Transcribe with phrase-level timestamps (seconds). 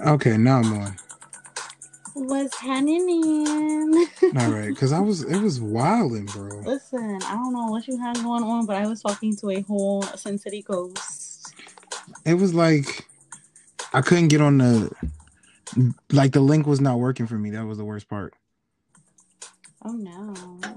[0.00, 0.96] Okay, now I'm on.
[2.14, 4.06] What's happening?
[4.36, 6.60] All right, because I was it was wilding, bro.
[6.64, 9.60] Listen, I don't know what you had going on, but I was talking to a
[9.62, 11.54] whole CinCity coast.
[12.24, 13.06] It was like
[13.92, 14.90] I couldn't get on the
[16.12, 17.50] like the link was not working for me.
[17.50, 18.34] That was the worst part.
[19.84, 20.34] Oh no.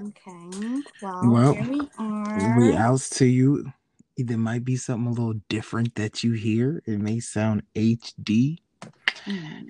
[0.07, 0.81] Okay.
[1.01, 2.59] Well, Well, here we are.
[2.59, 3.71] We outs to you.
[4.17, 6.81] There might be something a little different that you hear.
[6.85, 8.57] It may sound HD.
[9.27, 9.67] Mm.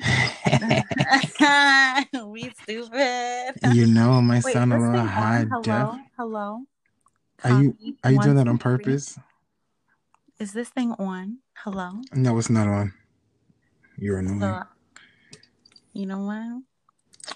[2.31, 3.55] we stupid.
[3.73, 5.49] you know, my Wait, sound a little high on?
[5.49, 5.61] Hello?
[5.63, 5.95] def.
[6.17, 6.59] Hello?
[7.43, 8.77] Are you are you doing that on three.
[8.77, 9.17] purpose?
[10.39, 11.39] Is this thing on?
[11.55, 12.01] Hello?
[12.13, 12.93] No, it's not on.
[13.98, 14.41] You're annoying.
[14.41, 14.62] So,
[15.93, 16.62] you know what?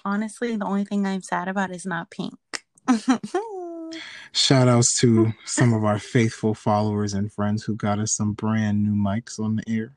[0.04, 2.38] Honestly, the only thing I'm sad about is not pink.
[4.32, 8.84] Shout outs to some of our faithful followers and friends who got us some brand
[8.84, 9.96] new mics on the air.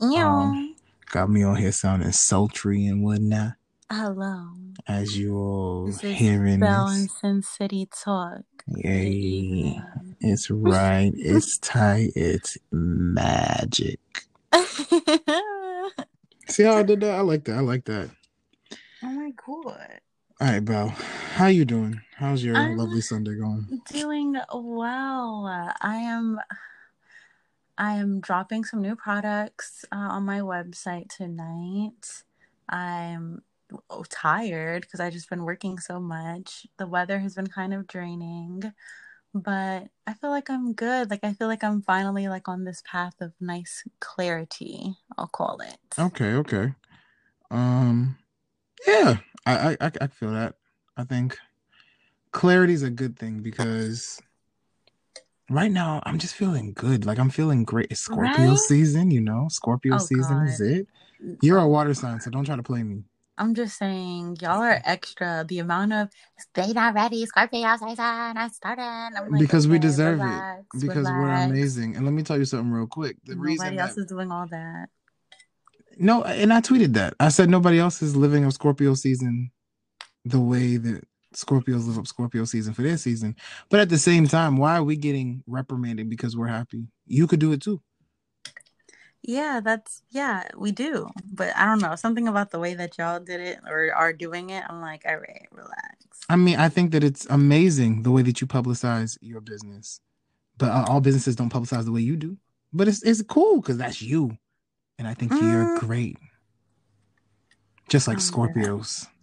[0.00, 0.69] Meow.
[1.12, 3.54] Got me on here sounding sultry and whatnot.
[3.90, 4.50] Hello.
[4.86, 7.10] As you all This hearing this.
[7.22, 8.42] and City Talk.
[8.68, 9.80] Yay.
[10.20, 11.10] It's right.
[11.16, 12.12] It's tight.
[12.14, 13.98] It's magic.
[16.48, 17.14] See how I did that?
[17.16, 17.56] I like that.
[17.56, 18.10] I like that.
[19.02, 20.00] Oh my god.
[20.40, 20.94] All right, Belle.
[21.34, 22.00] How you doing?
[22.16, 23.80] How's your I'm lovely Sunday going?
[23.92, 25.46] doing well.
[25.80, 26.38] I am
[27.80, 32.24] I am dropping some new products uh, on my website tonight.
[32.68, 33.40] I'm
[33.88, 36.66] oh, tired because I've just been working so much.
[36.76, 38.74] The weather has been kind of draining,
[39.32, 41.08] but I feel like I'm good.
[41.08, 45.62] Like I feel like I'm finally like on this path of nice clarity, I'll call
[45.62, 45.78] it.
[45.98, 46.74] Okay, okay.
[47.50, 48.18] Um,
[48.86, 50.56] yeah, I, I, I I feel that.
[50.98, 51.38] I think
[52.30, 54.20] clarity is a good thing because
[55.50, 57.04] right now I'm just feeling good.
[57.04, 57.88] Like I'm feeling great.
[57.90, 58.58] It's Scorpio Right?
[58.58, 59.48] season, you know.
[59.50, 60.86] Scorpio Oh season is it.
[61.42, 63.04] You're a oh, water sign, so don't try to play me.
[63.36, 65.44] I'm just saying, y'all are extra.
[65.48, 69.10] The amount of stay not ready, Scorpio season, I started.
[69.30, 70.22] Like, Because we okay, deserve it.
[70.24, 71.96] relax, Because we're amazing.
[71.96, 73.16] And let me tell you something real quick.
[73.24, 74.86] The reason Nobody that else is doing all that.
[75.98, 77.14] no, and I tweeted that.
[77.20, 79.50] I said nobody else is living up Scorpio season
[80.24, 81.04] the way that
[81.34, 83.36] Scorpios live up Scorpio season for their season.
[83.68, 86.86] But at the same time, why are we getting reprimanded because we're happy?
[87.06, 87.80] You could do it too.
[89.22, 91.10] Yeah, that's yeah, we do.
[91.32, 94.50] But I don't know, something about the way that y'all did it or are doing
[94.50, 94.64] it.
[94.68, 95.96] I'm like, all right, relax.
[96.28, 100.00] I mean, I think that it's amazing the way that you publicize your business,
[100.56, 102.38] but uh, all businesses don't publicize the way you do.
[102.72, 104.38] But it's it's cool because that's you,
[104.98, 106.18] and I think you're Mm, great,
[107.88, 108.20] just like oh,
[108.56, 109.19] yeah.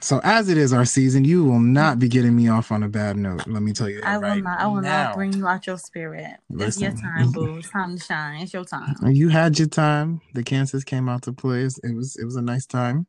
[0.00, 2.88] So as it is our season, you will not be getting me off on a
[2.88, 3.46] bad note.
[3.46, 4.60] Let me tell you I will right not.
[4.60, 5.04] I will now.
[5.08, 6.36] not bring you out your spirit.
[6.50, 7.56] It's your time, Listen, boo.
[7.58, 8.42] It's time to shine.
[8.42, 8.94] It's your time.
[9.08, 10.20] you had your time.
[10.34, 11.62] The Kansas came out to play.
[11.62, 13.06] It was it was a nice time,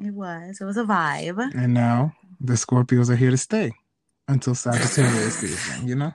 [0.00, 0.58] It was.
[0.60, 1.38] It was a vibe.
[1.54, 3.72] and now the Scorpios are here to stay
[4.28, 5.86] until Sagittarius season.
[5.88, 6.12] You know,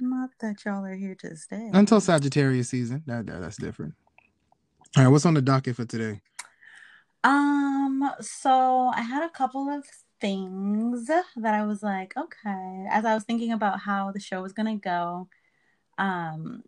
[0.00, 1.70] Not that y'all are here to stay.
[1.72, 3.02] until Sagittarius season.
[3.06, 3.94] That, that that's different.
[4.96, 6.20] All right, what's on the docket for today?
[7.24, 9.84] Um, so I had a couple of
[10.20, 14.52] things that I was like, okay, as I was thinking about how the show was
[14.52, 15.28] gonna go,
[15.98, 16.62] um,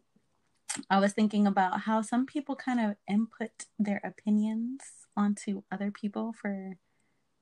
[0.91, 4.81] I was thinking about how some people kind of input their opinions
[5.17, 6.77] onto other people for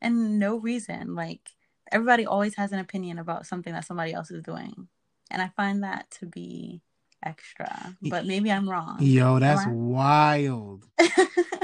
[0.01, 1.15] and no reason.
[1.15, 1.51] Like
[1.91, 4.89] everybody always has an opinion about something that somebody else is doing.
[5.31, 6.83] And I find that to be
[7.25, 7.97] extra.
[8.03, 8.99] But maybe I'm wrong.
[9.01, 10.87] Yo, that's wild.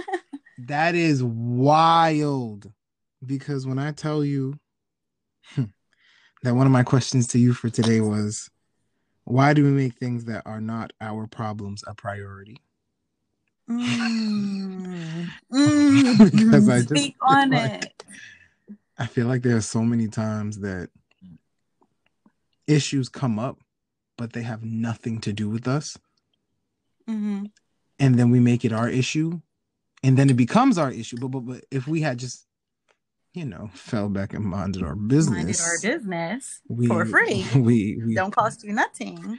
[0.66, 2.72] That is wild.
[3.24, 4.58] Because when I tell you
[5.56, 8.50] that one of my questions to you for today was,
[9.24, 12.56] why do we make things that are not our problems a priority?
[13.68, 15.28] Mm.
[15.50, 16.88] because I Mm.
[16.88, 18.04] just Speak feel on like it.
[18.98, 20.90] I feel like there are so many times that
[22.66, 23.58] issues come up,
[24.16, 25.98] but they have nothing to do with us.
[27.06, 27.44] hmm
[27.98, 29.40] And then we make it our issue.
[30.02, 31.16] And then it becomes our issue.
[31.20, 32.46] But but, but if we had just,
[33.34, 37.46] you know, fell back and minded our Minded our business, business we for free.
[37.54, 39.38] we we Don't cost you nothing.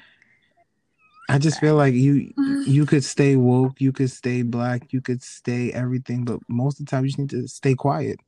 [1.31, 2.33] I just feel like you
[2.67, 6.85] you could stay woke, you could stay black, you could stay everything, but most of
[6.85, 8.19] the time you just need to stay quiet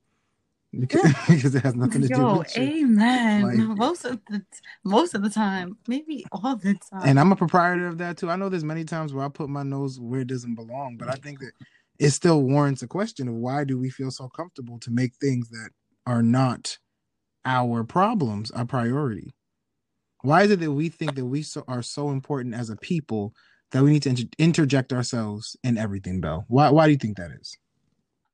[0.80, 2.64] because, because it has nothing to do with you.
[2.64, 3.44] amen.
[3.44, 4.44] Like, most of the
[4.84, 7.02] most of the time, maybe all the time.
[7.04, 8.32] and I'm a proprietor of that too.
[8.32, 11.10] I know there's many times where I put my nose where it doesn't belong, but
[11.10, 11.52] I think that
[12.00, 15.50] it still warrants a question of why do we feel so comfortable to make things
[15.50, 15.70] that
[16.06, 16.78] are not
[17.46, 19.34] our problems a priority?
[20.22, 23.34] Why is it that we think that we so, are so important as a people
[23.72, 26.46] that we need to inter- interject ourselves in everything, Belle?
[26.48, 27.58] Why why do you think that is?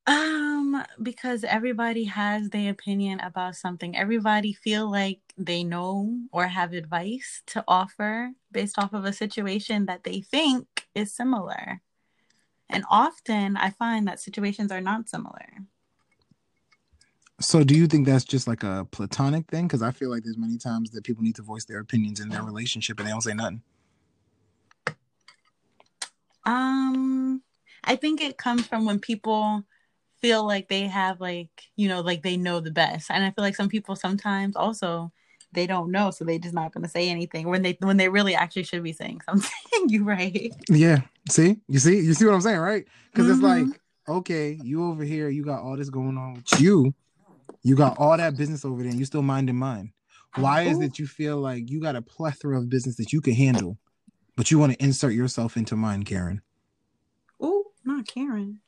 [0.05, 3.95] Um, because everybody has their opinion about something.
[3.95, 9.85] Everybody feel like they know or have advice to offer based off of a situation
[9.85, 10.65] that they think
[10.95, 11.81] is similar.
[12.69, 15.47] And often I find that situations are not similar.
[17.41, 19.67] So do you think that's just like a platonic thing?
[19.67, 22.29] Because I feel like there's many times that people need to voice their opinions in
[22.29, 23.61] their relationship and they don't say nothing.
[26.45, 27.41] Um,
[27.83, 29.63] I think it comes from when people
[30.19, 33.43] feel like they have like you know like they know the best, and I feel
[33.43, 35.11] like some people sometimes also
[35.51, 38.09] they don't know, so they're just not going to say anything when they when they
[38.09, 39.49] really actually should be saying something.
[39.87, 40.51] you right?
[40.69, 41.01] Yeah.
[41.29, 42.85] See, you see, you see what I'm saying, right?
[43.11, 43.45] Because mm-hmm.
[43.45, 46.93] it's like, okay, you over here, you got all this going on with you.
[47.63, 49.91] You got all that business over there, and you still minding mine.
[50.35, 53.33] Why is it you feel like you got a plethora of business that you can
[53.33, 53.77] handle,
[54.35, 56.41] but you want to insert yourself into mine, Karen?
[57.41, 58.59] Oh, not Karen.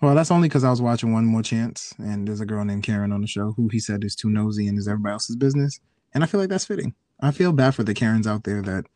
[0.00, 2.84] Well, that's only because I was watching One More Chance, and there's a girl named
[2.84, 5.80] Karen on the show who he said is too nosy and is everybody else's business,
[6.14, 6.94] and I feel like that's fitting.
[7.20, 8.86] I feel bad for the Karens out there that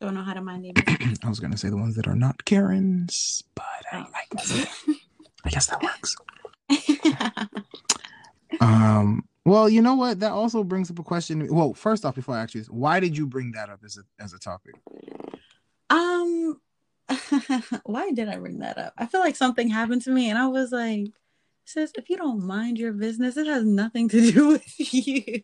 [0.00, 0.72] don't know how to mind their
[1.24, 4.66] I was gonna say the ones that are not Karens, but I, guess,
[5.44, 6.16] I guess that works.
[8.60, 9.24] um.
[9.44, 10.20] Well, you know what?
[10.20, 11.48] That also brings up a question.
[11.52, 13.96] Well, first off, before I ask you this, why did you bring that up as
[13.96, 14.74] a as a topic?
[15.90, 16.60] Um,
[17.84, 18.92] why did I bring that up?
[18.98, 21.12] I feel like something happened to me, and I was like,
[21.68, 25.42] "Sis, if you don't mind your business, it has nothing to do with you."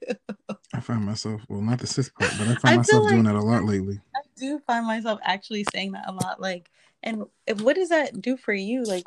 [0.72, 3.24] I find myself, well, not the sis part, but I find I myself like, doing
[3.24, 4.00] that a lot lately.
[4.16, 6.40] I do find myself actually saying that a lot.
[6.40, 6.70] Like,
[7.02, 8.84] and if, what does that do for you?
[8.84, 9.04] Like,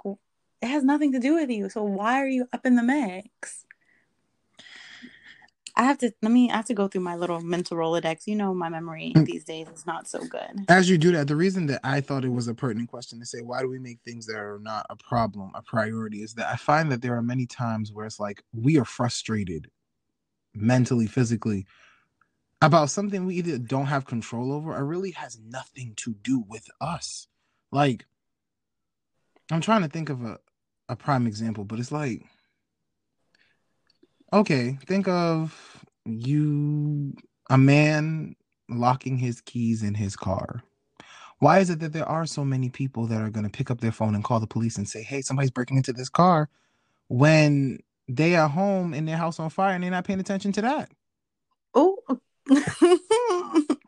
[0.61, 1.69] it has nothing to do with you.
[1.69, 3.65] So why are you up in the mix?
[5.77, 8.25] I have to let me I have to go through my little mental Rolodex.
[8.25, 9.25] You know my memory mm.
[9.25, 10.65] these days is not so good.
[10.67, 13.25] As you do that, the reason that I thought it was a pertinent question to
[13.25, 16.51] say why do we make things that are not a problem a priority is that
[16.51, 19.69] I find that there are many times where it's like we are frustrated
[20.55, 21.67] mentally, physically
[22.59, 26.67] about something we either don't have control over or really has nothing to do with
[26.81, 27.27] us.
[27.71, 28.05] Like
[29.51, 30.39] I'm trying to think of a
[30.89, 32.23] a prime example, but it's like
[34.33, 37.15] okay, think of you
[37.49, 38.35] a man
[38.69, 40.63] locking his keys in his car.
[41.39, 43.79] Why is it that there are so many people that are going to pick up
[43.79, 46.49] their phone and call the police and say, "Hey, somebody's breaking into this car,"
[47.07, 50.61] when they are home in their house on fire and they're not paying attention to
[50.61, 50.91] that?
[51.75, 51.97] Oh,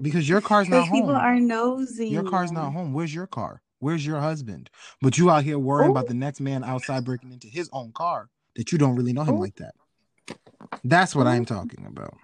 [0.01, 1.01] because your car's not home.
[1.01, 2.09] People are nosy.
[2.09, 2.93] Your car's not home.
[2.93, 3.61] Where's your car?
[3.79, 4.69] Where's your husband?
[5.01, 5.93] But you out here worrying Ooh.
[5.93, 6.09] about oh.
[6.09, 9.35] the next man outside breaking into his own car that you don't really know him
[9.35, 9.41] Ooh.
[9.41, 9.73] like that.
[10.83, 11.55] That's what I'm mm-hmm.
[11.55, 12.17] talking about.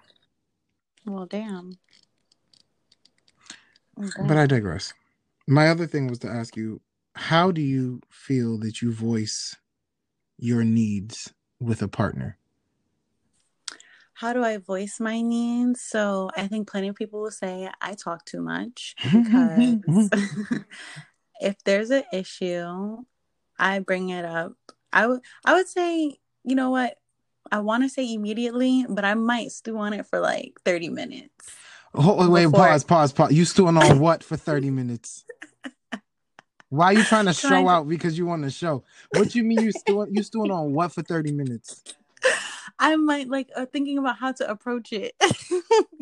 [1.04, 1.78] Well, damn.
[3.98, 4.26] Okay.
[4.26, 4.92] But I digress.
[5.46, 6.80] My other thing was to ask you
[7.14, 9.56] how do you feel that you voice
[10.38, 12.36] your needs with a partner?
[14.14, 15.80] How do I voice my needs?
[15.80, 20.10] So I think plenty of people will say I talk too much because
[21.40, 22.98] if there's an issue,
[23.58, 24.52] I bring it up.
[24.92, 26.96] I would I would say, you know what?
[27.52, 31.30] I want to say immediately, but I might stew on it for like 30 minutes.
[31.94, 32.66] Oh, wait, before...
[32.66, 33.32] pause, pause, pause.
[33.32, 35.24] You stewing on what for 30 minutes?
[36.68, 37.70] Why are you trying to show trying to...
[37.70, 38.84] out because you want to show?
[39.10, 41.82] What you mean you stewing you stewing on what for 30 minutes?
[42.78, 45.14] I might like uh, thinking about how to approach it.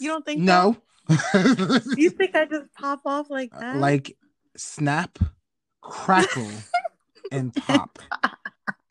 [0.00, 0.76] you don't think No.
[1.96, 3.76] you think I just pop off like uh, that?
[3.76, 4.16] Like
[4.56, 5.18] snap,
[5.80, 6.50] crackle,
[7.30, 7.98] and pop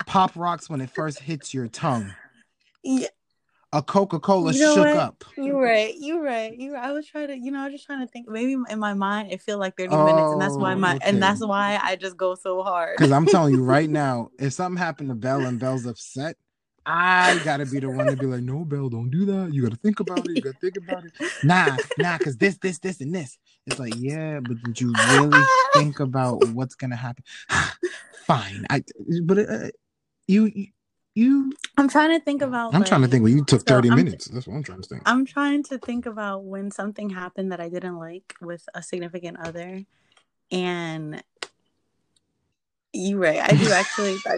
[0.06, 2.14] pop rocks when it first hits your tongue.
[2.84, 3.08] Yeah.
[3.74, 4.96] A Coca Cola you know shook what?
[4.96, 5.24] up.
[5.36, 5.94] You're right.
[5.98, 6.58] You're right.
[6.58, 6.76] You.
[6.76, 7.38] I was trying to.
[7.38, 8.30] You know, I was just trying to think.
[8.30, 11.10] Maybe in my mind, it feel like 30 oh, minutes, and that's why my okay.
[11.10, 12.96] and that's why I just go so hard.
[12.96, 16.38] Because I'm telling you right now, if something happened to Belle and Belle's upset,
[16.86, 19.52] I gotta be the one to be like, no, Belle, don't do that.
[19.52, 20.36] You gotta think about it.
[20.36, 21.14] You gotta think about it.
[21.44, 23.38] Nah, nah, because this, this, this, and this.
[23.66, 25.44] It's like, yeah, but did you really
[25.74, 27.24] think about what's gonna happen?
[28.26, 28.66] Fine.
[28.70, 28.84] I,
[29.24, 29.70] but uh,
[30.28, 30.68] you
[31.14, 33.90] you i'm trying to think about i'm like, trying to think when you took 30
[33.90, 37.10] so minutes that's what i'm trying to think i'm trying to think about when something
[37.10, 39.84] happened that i didn't like with a significant other
[40.52, 41.24] and
[42.92, 44.38] you right i do actually I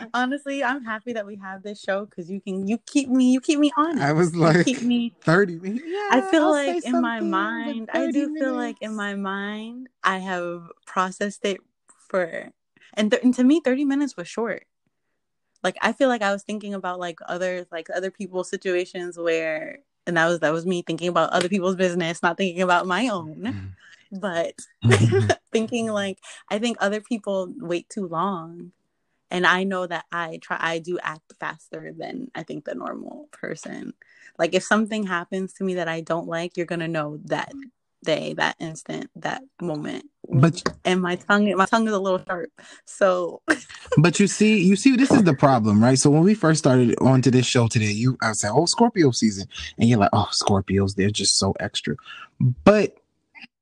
[0.00, 0.08] do.
[0.14, 3.40] honestly i'm happy that we have this show because you can you keep me you
[3.40, 6.50] keep me on i was like you keep me 30 minutes yeah, i feel I'll
[6.50, 8.40] like in my mind i do minutes.
[8.40, 11.60] feel like in my mind i have processed it
[12.08, 12.52] for
[12.94, 14.64] and, th- and to me 30 minutes was short
[15.62, 19.80] like i feel like i was thinking about like other like other people's situations where
[20.06, 23.08] and that was that was me thinking about other people's business, not thinking about my
[23.08, 23.36] own.
[23.36, 24.18] Mm-hmm.
[24.18, 24.54] But
[25.52, 26.18] thinking like
[26.48, 28.72] I think other people wait too long.
[29.30, 33.28] And I know that I try I do act faster than I think the normal
[33.32, 33.94] person.
[34.38, 37.52] Like if something happens to me that I don't like, you're gonna know that
[38.02, 40.06] day, that instant, that moment.
[40.28, 42.50] But and my tongue my tongue is a little sharp.
[42.84, 43.42] So
[43.98, 45.98] but you see, you see, this is the problem, right?
[45.98, 49.48] So when we first started onto this show today, you I said, "Oh, Scorpio season,"
[49.78, 51.96] and you're like, "Oh, Scorpios, they're just so extra."
[52.64, 52.96] But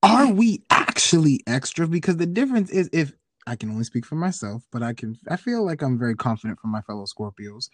[0.02, 1.86] are we actually extra?
[1.86, 3.12] Because the difference is, if
[3.46, 6.60] I can only speak for myself, but I can, I feel like I'm very confident
[6.60, 7.68] for my fellow Scorpios.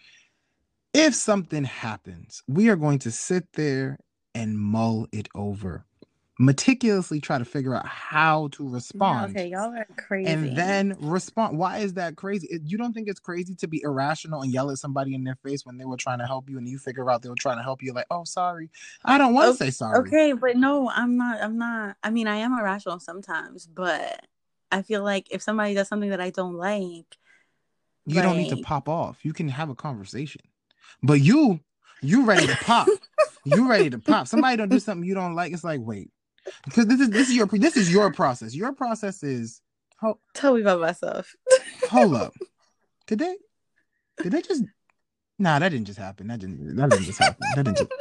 [0.93, 3.99] If something happens, we are going to sit there
[4.33, 5.85] and mull it over
[6.39, 9.33] meticulously try to figure out how to respond.
[9.33, 10.31] Yeah, okay, y'all are crazy.
[10.31, 11.57] And then respond.
[11.57, 12.59] Why is that crazy?
[12.63, 15.65] You don't think it's crazy to be irrational and yell at somebody in their face
[15.65, 17.63] when they were trying to help you and you figure out they were trying to
[17.63, 17.93] help you?
[17.93, 18.69] Like, oh, sorry.
[19.03, 19.99] I don't want to okay, say sorry.
[19.99, 21.41] Okay, but no, I'm not.
[21.41, 21.97] I'm not.
[22.03, 24.25] I mean, I am irrational sometimes, but
[24.71, 27.17] I feel like if somebody does something that I don't like,
[28.05, 28.23] you like...
[28.23, 29.19] don't need to pop off.
[29.23, 30.41] You can have a conversation.
[31.01, 31.59] But you,
[32.01, 32.87] you ready to pop.
[33.43, 34.27] you ready to pop.
[34.27, 35.51] Somebody don't do something you don't like.
[35.53, 36.11] It's like, wait,
[36.65, 38.55] because this is this is your this is your process.
[38.55, 39.61] Your process is
[39.99, 41.35] hold, tell me about myself.
[41.89, 42.33] hold up.
[43.07, 43.37] Did they
[44.21, 44.63] did they just
[45.39, 46.27] nah that didn't just happen.
[46.27, 47.47] That didn't that didn't just happen.
[47.55, 47.91] That didn't just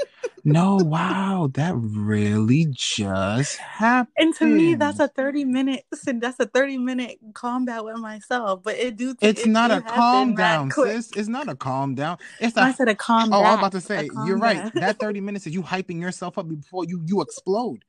[0.49, 4.13] no, wow, that really just happened.
[4.17, 8.63] And to me, that's a 30 minute that's a 30 minute combat with myself.
[8.63, 11.11] But it do it's it, not it a calm down, sis.
[11.17, 12.19] It's not a calm down.
[12.39, 14.73] It's a, I said a calm Oh, I was about to say, you're right.
[14.75, 17.85] That 30 minutes is you hyping yourself up before you you explode.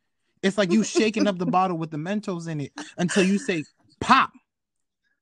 [0.47, 3.63] It's like you shaking up the bottle with the Mentos in it until you say
[3.99, 4.31] pop.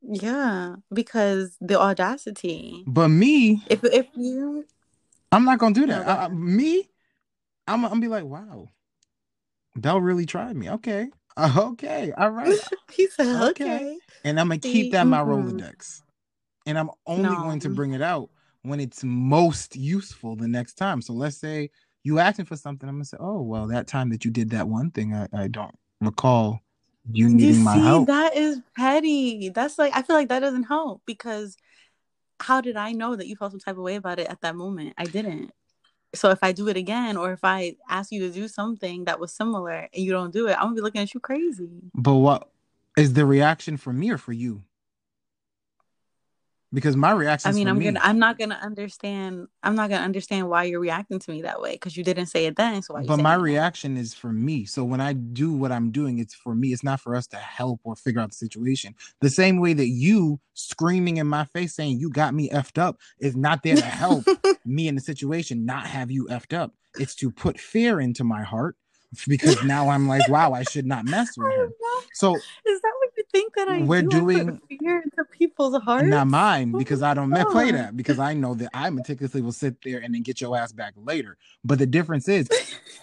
[0.01, 2.83] Yeah, because the audacity.
[2.85, 4.65] But me, if if you,
[5.31, 6.05] I'm not gonna do that.
[6.05, 6.87] No, I, me,
[7.67, 8.69] I'm, I'm gonna be like, wow,
[9.75, 10.69] Belle really tried me.
[10.69, 12.57] Okay, okay, all right.
[12.91, 13.75] he said okay.
[13.75, 13.97] okay.
[14.23, 15.57] and I'm gonna keep that in my mm-hmm.
[15.57, 16.01] Rolodex,
[16.67, 17.37] and I'm only no.
[17.37, 18.29] going to bring it out
[18.61, 21.01] when it's most useful the next time.
[21.01, 21.69] So let's say
[22.05, 24.67] you asking for something, I'm gonna say, oh well, that time that you did that
[24.67, 26.61] one thing, I, I don't recall
[27.11, 28.07] you needing you my help.
[28.07, 29.49] That is petty.
[29.49, 31.57] That's like I feel like that doesn't help because
[32.39, 34.55] how did I know that you felt some type of way about it at that
[34.55, 34.93] moment?
[34.99, 35.51] I didn't.
[36.13, 39.19] So if I do it again, or if I ask you to do something that
[39.19, 41.69] was similar and you don't do it, I'm gonna be looking at you crazy.
[41.95, 42.49] But what
[42.95, 44.63] is the reaction for me or for you?
[46.75, 47.49] Because my reaction.
[47.49, 47.85] I mean, I'm me.
[47.85, 48.01] gonna.
[48.03, 49.47] I'm not gonna understand.
[49.63, 52.45] I'm not gonna understand why you're reacting to me that way because you didn't say
[52.45, 52.81] it then.
[52.81, 54.65] So but my reaction is for me.
[54.65, 56.73] So when I do what I'm doing, it's for me.
[56.73, 58.93] It's not for us to help or figure out the situation.
[59.21, 62.99] The same way that you screaming in my face saying you got me effed up
[63.19, 64.25] is not there to help
[64.65, 66.73] me in the situation, not have you effed up.
[66.99, 68.75] It's to put fear into my heart
[69.27, 71.69] because now I'm like, wow, I should not mess with her.
[72.13, 72.93] So is that
[73.35, 74.09] think that I we're do?
[74.09, 76.07] doing fear into people's hearts?
[76.07, 77.45] Not mine because I don't oh.
[77.45, 80.55] play that because I know that I meticulously will sit there and then get your
[80.57, 81.37] ass back later.
[81.63, 82.49] But the difference is,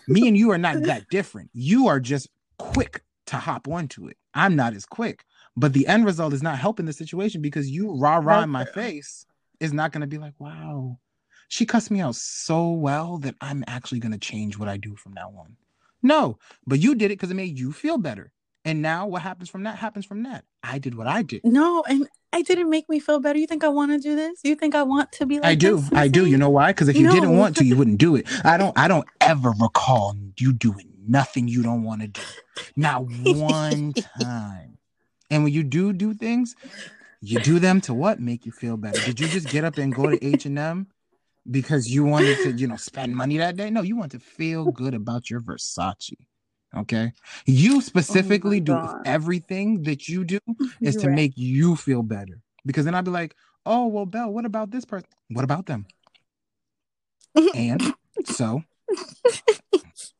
[0.09, 1.51] me and you are not that different.
[1.53, 4.17] You are just quick to hop onto it.
[4.35, 5.25] I'm not as quick.
[5.57, 8.65] But the end result is not helping the situation because you rah rah in my
[8.65, 9.27] face
[9.61, 10.99] is not going to be like, wow,
[11.49, 14.97] she cussed me out so well that I'm actually going to change what I do
[14.97, 15.57] from now on.
[16.03, 18.33] No, but you did it because it made you feel better.
[18.64, 20.45] And now what happens from that happens from that.
[20.62, 21.42] I did what I did.
[21.45, 23.38] No, and I didn't make me feel better.
[23.38, 24.40] You think I want to do this?
[24.45, 25.83] You think I want to be like I do.
[25.92, 26.26] I do.
[26.26, 26.69] You know why?
[26.69, 27.12] Because if you no.
[27.12, 28.26] didn't want to, you wouldn't do it.
[28.45, 32.23] I don't I don't ever recall you doing nothing you don't want to do.
[32.76, 34.78] Not one time.
[35.31, 36.54] And when you do do things,
[37.21, 38.21] you do them to what?
[38.21, 39.00] Make you feel better.
[39.00, 40.87] Did you just get up and go to H&M
[41.50, 43.71] because you wanted to, you know, spend money that day.
[43.71, 46.14] No, you want to feel good about your Versace.
[46.76, 47.12] Okay.
[47.47, 50.38] You specifically oh do everything that you do
[50.81, 51.17] is You're to right.
[51.17, 52.41] make you feel better.
[52.64, 53.35] Because then I'd be like,
[53.67, 55.09] oh, well, Belle, what about this person?
[55.31, 55.87] What about them?
[57.55, 57.83] and
[58.26, 58.62] so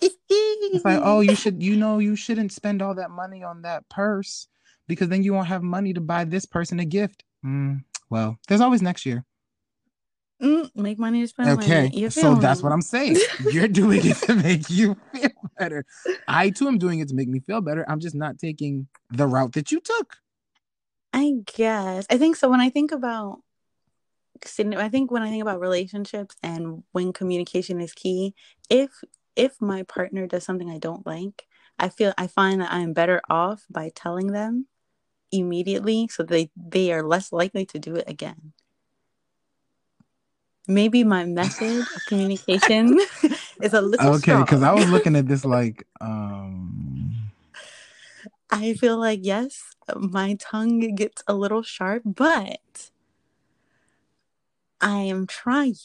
[0.01, 3.89] it's like, oh, you should, you know, you shouldn't spend all that money on that
[3.89, 4.49] purse
[4.89, 7.25] because then you won't have money to buy this person a gift.
[7.45, 9.25] Mm, well, there's always next year.
[10.43, 12.11] Mm, make money to spend okay, money.
[12.11, 13.17] so that's what I'm saying.
[13.53, 15.85] You're doing it to make you feel better.
[16.29, 17.85] I too am doing it to make me feel better.
[17.89, 20.17] I'm just not taking the route that you took.
[21.13, 22.07] I guess.
[22.11, 22.49] I think so.
[22.49, 23.41] When I think about,
[24.59, 28.35] I think when I think about relationships and when communication is key,
[28.71, 28.91] if
[29.35, 31.47] if my partner does something I don't like,
[31.79, 34.67] I feel I find that I'm better off by telling them
[35.31, 38.53] immediately, so they they are less likely to do it again
[40.69, 42.99] maybe my method of communication
[43.63, 47.15] It's a little okay, because I was looking at this like, um,
[48.51, 49.63] I feel like yes,
[49.97, 52.91] my tongue gets a little sharp, but
[54.81, 55.77] I am trying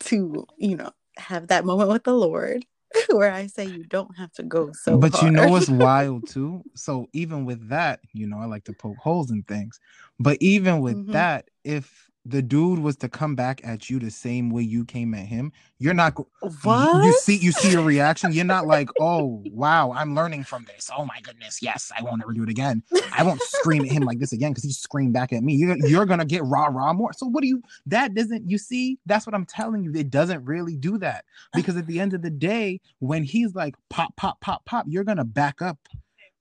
[0.00, 2.64] to, you know, have that moment with the Lord
[3.10, 6.64] where I say you don't have to go so but you know what's wild too?
[6.74, 9.80] So even with that, you know, I like to poke holes in things.
[10.20, 11.12] But even with Mhm.
[11.12, 15.14] that, if the dude was to come back at you the same way you came
[15.14, 17.04] at him, you're not go- you- what?
[17.04, 18.32] You see, you see your reaction.
[18.32, 20.90] You're not like, oh wow, I'm learning from this.
[20.96, 22.82] Oh my goodness, yes, I won't ever do it again.
[23.16, 25.54] I won't scream at him like this again because he screamed back at me.
[25.54, 27.12] You're, you're gonna get rah rah more.
[27.12, 27.62] So what do you?
[27.86, 28.50] That doesn't.
[28.50, 29.92] You see, that's what I'm telling you.
[29.94, 33.74] It doesn't really do that because at the end of the day, when he's like
[33.90, 35.78] pop pop pop pop, you're gonna back up.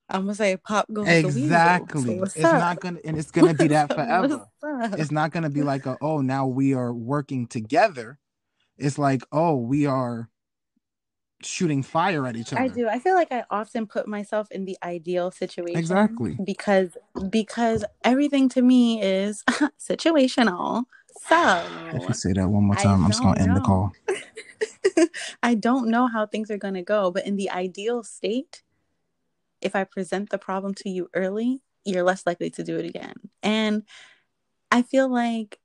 [0.10, 1.34] I'm gonna say pop goes the weasel.
[1.34, 2.20] So Exactly.
[2.20, 2.60] It's up?
[2.60, 4.46] not gonna, and it's gonna be that forever.
[4.98, 8.20] It's not gonna be like a oh now we are working together.
[8.78, 10.30] It's like oh we are
[11.42, 12.62] shooting fire at each other.
[12.62, 12.88] I do.
[12.88, 15.78] I feel like I often put myself in the ideal situation.
[15.78, 16.38] Exactly.
[16.44, 16.98] Because
[17.30, 19.44] because everything to me is
[19.80, 20.86] situational.
[21.28, 23.92] So if you say that one more time, I'm just gonna don't end the call.
[25.44, 28.64] I don't know how things are gonna go, but in the ideal state,
[29.62, 33.16] if I present the problem to you early, you're less likely to do it again.
[33.44, 33.84] And
[34.72, 35.60] I feel like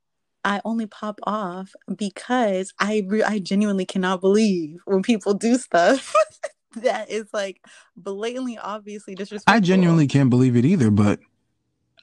[0.44, 6.14] I only pop off because I re- I genuinely cannot believe when people do stuff
[6.76, 7.60] that is like
[7.96, 9.56] blatantly obviously disrespectful.
[9.56, 11.20] I genuinely can't believe it either, but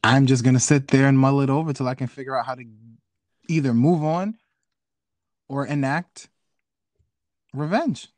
[0.04, 2.56] I'm just gonna sit there and mull it over till I can figure out how
[2.56, 2.64] to
[3.48, 4.38] either move on
[5.48, 6.30] or enact
[7.54, 8.10] revenge.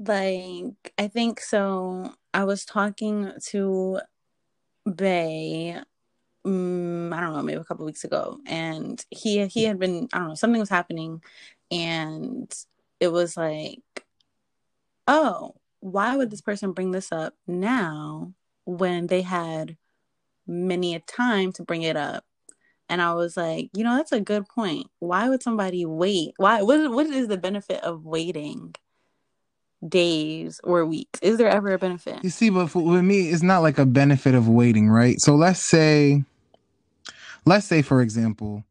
[0.00, 2.14] Like I think so.
[2.32, 4.00] I was talking to
[4.94, 5.80] Bay
[6.44, 10.18] um, I don't know, maybe a couple weeks ago, and he he had been I
[10.18, 11.22] don't know something was happening,
[11.70, 12.52] and
[13.00, 13.82] it was like,
[15.06, 19.76] oh, why would this person bring this up now when they had
[20.46, 22.24] many a time to bring it up?
[22.88, 24.86] And I was like, you know, that's a good point.
[24.98, 26.32] Why would somebody wait?
[26.38, 26.62] Why?
[26.62, 28.74] What what is the benefit of waiting
[29.86, 31.18] days or weeks?
[31.22, 32.22] Is there ever a benefit?
[32.22, 35.16] You see, but for, with me, it's not like a benefit of waiting, right?
[35.20, 36.24] So let's say,
[37.46, 38.64] let's say, for example,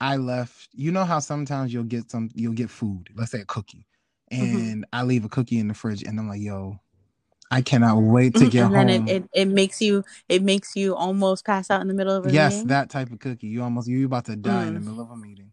[0.00, 0.68] I left.
[0.72, 3.08] You know how sometimes you'll get some, you'll get food.
[3.14, 3.86] Let's say a cookie,
[4.32, 4.56] Mm-hmm.
[4.56, 6.78] and I leave a cookie in the fridge, and I'm like, yo,
[7.50, 8.50] I cannot wait to Mhm.
[8.50, 8.86] get and home.
[8.86, 12.14] then it, it, it makes you it makes you almost pass out in the middle
[12.14, 12.68] of a yes, meeting.
[12.68, 13.46] that type of cookie.
[13.48, 14.84] You almost you about to die in the Mm.
[14.84, 15.52] middle of a meeting,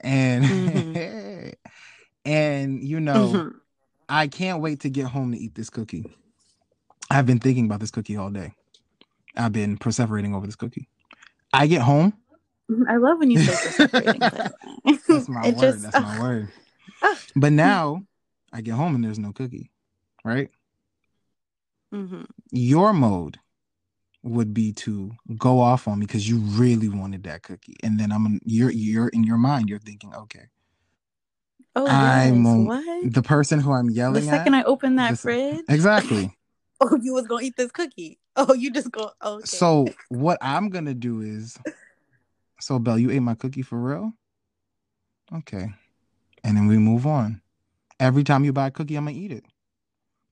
[0.00, 1.54] and Mhm.
[2.24, 3.52] and you know.
[4.08, 6.04] I can't wait to get home to eat this cookie.
[7.10, 8.52] I've been thinking about this cookie all day.
[9.36, 10.88] I've been perseverating over this cookie.
[11.52, 12.14] I get home.
[12.88, 14.20] I love when you say perseverating.
[14.20, 14.50] by the
[14.86, 14.98] way.
[15.08, 15.60] That's my It word.
[15.60, 16.48] just- That's my word.
[17.02, 17.18] ah.
[17.36, 18.02] But now
[18.52, 19.70] I get home and there's no cookie,
[20.24, 20.50] right?
[21.92, 22.26] Mhm.
[22.50, 23.38] Your mode
[24.22, 28.10] would be to go off on me because you really wanted that cookie, and then
[28.10, 30.46] I'm you're you're in your mind you're thinking, okay,
[31.76, 32.66] Oh I'm, yes.
[32.66, 33.12] what?
[33.12, 36.36] the person who I'm yelling The yelling second at, I open that this- fridge, exactly.
[36.80, 38.18] oh, you was gonna eat this cookie.
[38.36, 39.10] Oh, you just go.
[39.20, 39.44] Oh, okay.
[39.46, 41.58] So what I'm gonna do is,
[42.60, 44.12] so Belle, you ate my cookie for real?
[45.34, 45.66] Okay,
[46.44, 47.40] and then we move on.
[47.98, 49.44] Every time you buy a cookie, I'm gonna eat it.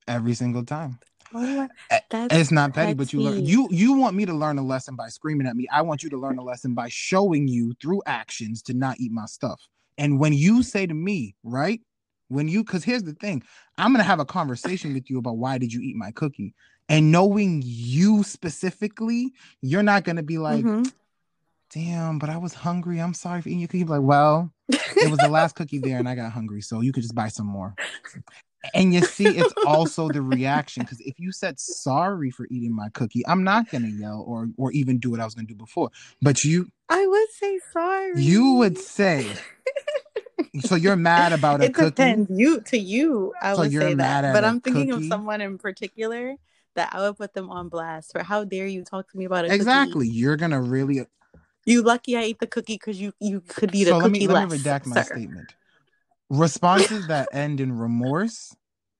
[0.06, 0.98] Every single time.
[1.34, 3.44] Oh, Eh, that's It's not petty, but you learn.
[3.44, 5.66] You you want me to learn a lesson by screaming at me.
[5.72, 9.12] I want you to learn a lesson by showing you through actions to not eat
[9.12, 9.60] my stuff.
[9.98, 11.80] And when you say to me, right?
[12.28, 13.42] When you, because here's the thing,
[13.76, 16.54] I'm gonna have a conversation with you about why did you eat my cookie,
[16.88, 20.92] and knowing you specifically, you're not gonna be like, Mhm.
[21.70, 23.00] damn, but I was hungry.
[23.00, 23.84] I'm sorry for eating your cookie.
[23.84, 27.02] Like, well, it was the last cookie there, and I got hungry, so you could
[27.02, 27.74] just buy some more.
[28.74, 32.88] And you see, it's also the reaction because if you said sorry for eating my
[32.90, 35.90] cookie, I'm not gonna yell or or even do what I was gonna do before.
[36.22, 38.22] But you I would say sorry.
[38.22, 39.26] you would say
[40.60, 41.90] so you're mad about a it cookie.
[41.90, 42.30] depends.
[42.30, 44.32] You to you, I So would you're say mad that.
[44.34, 46.36] But I'm thinking of someone in particular
[46.74, 49.44] that I would put them on blast for how dare you talk to me about
[49.44, 49.54] a cookie.
[49.56, 50.08] Exactly.
[50.08, 51.04] You're gonna really
[51.66, 54.26] You lucky I ate the cookie because you you could eat so a let cookie
[54.26, 54.62] me let me less.
[54.62, 55.14] redact my sir.
[55.14, 55.54] statement.
[56.30, 58.54] Responses that end in remorse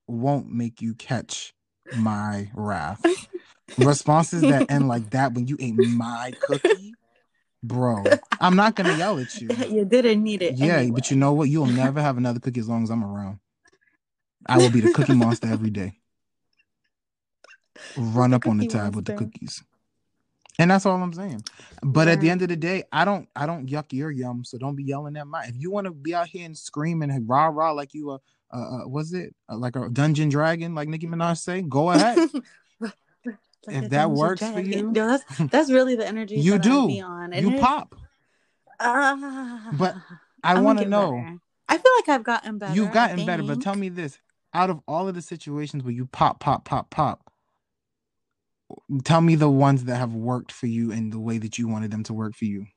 [0.07, 1.53] won't make you catch
[1.91, 3.27] my wrath.
[3.77, 6.93] Responses that end like that when you ate my cookie,
[7.63, 8.03] bro.
[8.39, 9.49] I'm not gonna yell at you.
[9.69, 10.55] you didn't need it.
[10.55, 10.95] Yeah, anyway.
[10.95, 11.49] but you know what?
[11.49, 13.39] You'll never have another cookie as long as I'm around.
[14.45, 15.93] I will be the cookie monster every day.
[17.97, 19.63] Run up on the tab with the cookies.
[20.59, 21.43] And that's all I'm saying.
[21.81, 22.13] But yeah.
[22.13, 24.75] at the end of the day, I don't I don't yuck your yum, so don't
[24.75, 25.45] be yelling at my.
[25.45, 28.19] If you want to be out here and screaming and rah rah like you a
[28.53, 32.19] uh, uh was it uh, like a dungeon dragon like Nicki Minaj say, go ahead.
[33.67, 36.89] like if that works for you, no, that's that's really the energy you do.
[37.33, 37.95] you pop.
[38.79, 39.95] Uh, but
[40.43, 41.11] I want to know.
[41.11, 41.37] Better.
[41.69, 42.73] I feel like I've gotten better.
[42.73, 44.19] You've gotten better, but tell me this:
[44.53, 47.31] out of all of the situations where you pop, pop, pop, pop,
[49.03, 51.91] tell me the ones that have worked for you in the way that you wanted
[51.91, 52.67] them to work for you.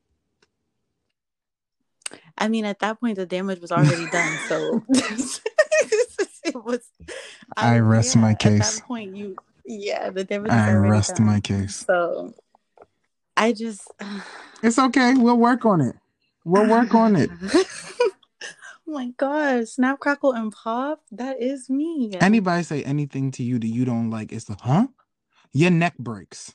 [2.39, 4.39] I mean, at that point, the damage was already done.
[4.49, 4.85] So
[6.45, 6.89] it was.
[7.57, 8.61] I, I rest yeah, my case.
[8.61, 10.53] At that point, you, yeah, the damage.
[10.53, 11.85] I rest my case.
[11.87, 12.35] So,
[13.37, 13.91] I just.
[14.63, 15.15] it's okay.
[15.15, 15.97] We'll work on it.
[16.45, 17.29] We'll work on it.
[17.53, 18.11] oh
[18.87, 21.01] my god, snap, crackle, and pop.
[21.11, 22.13] That is me.
[22.21, 24.33] Anybody say anything to you that you don't like?
[24.33, 24.87] It's the huh?
[25.53, 26.55] Your neck breaks.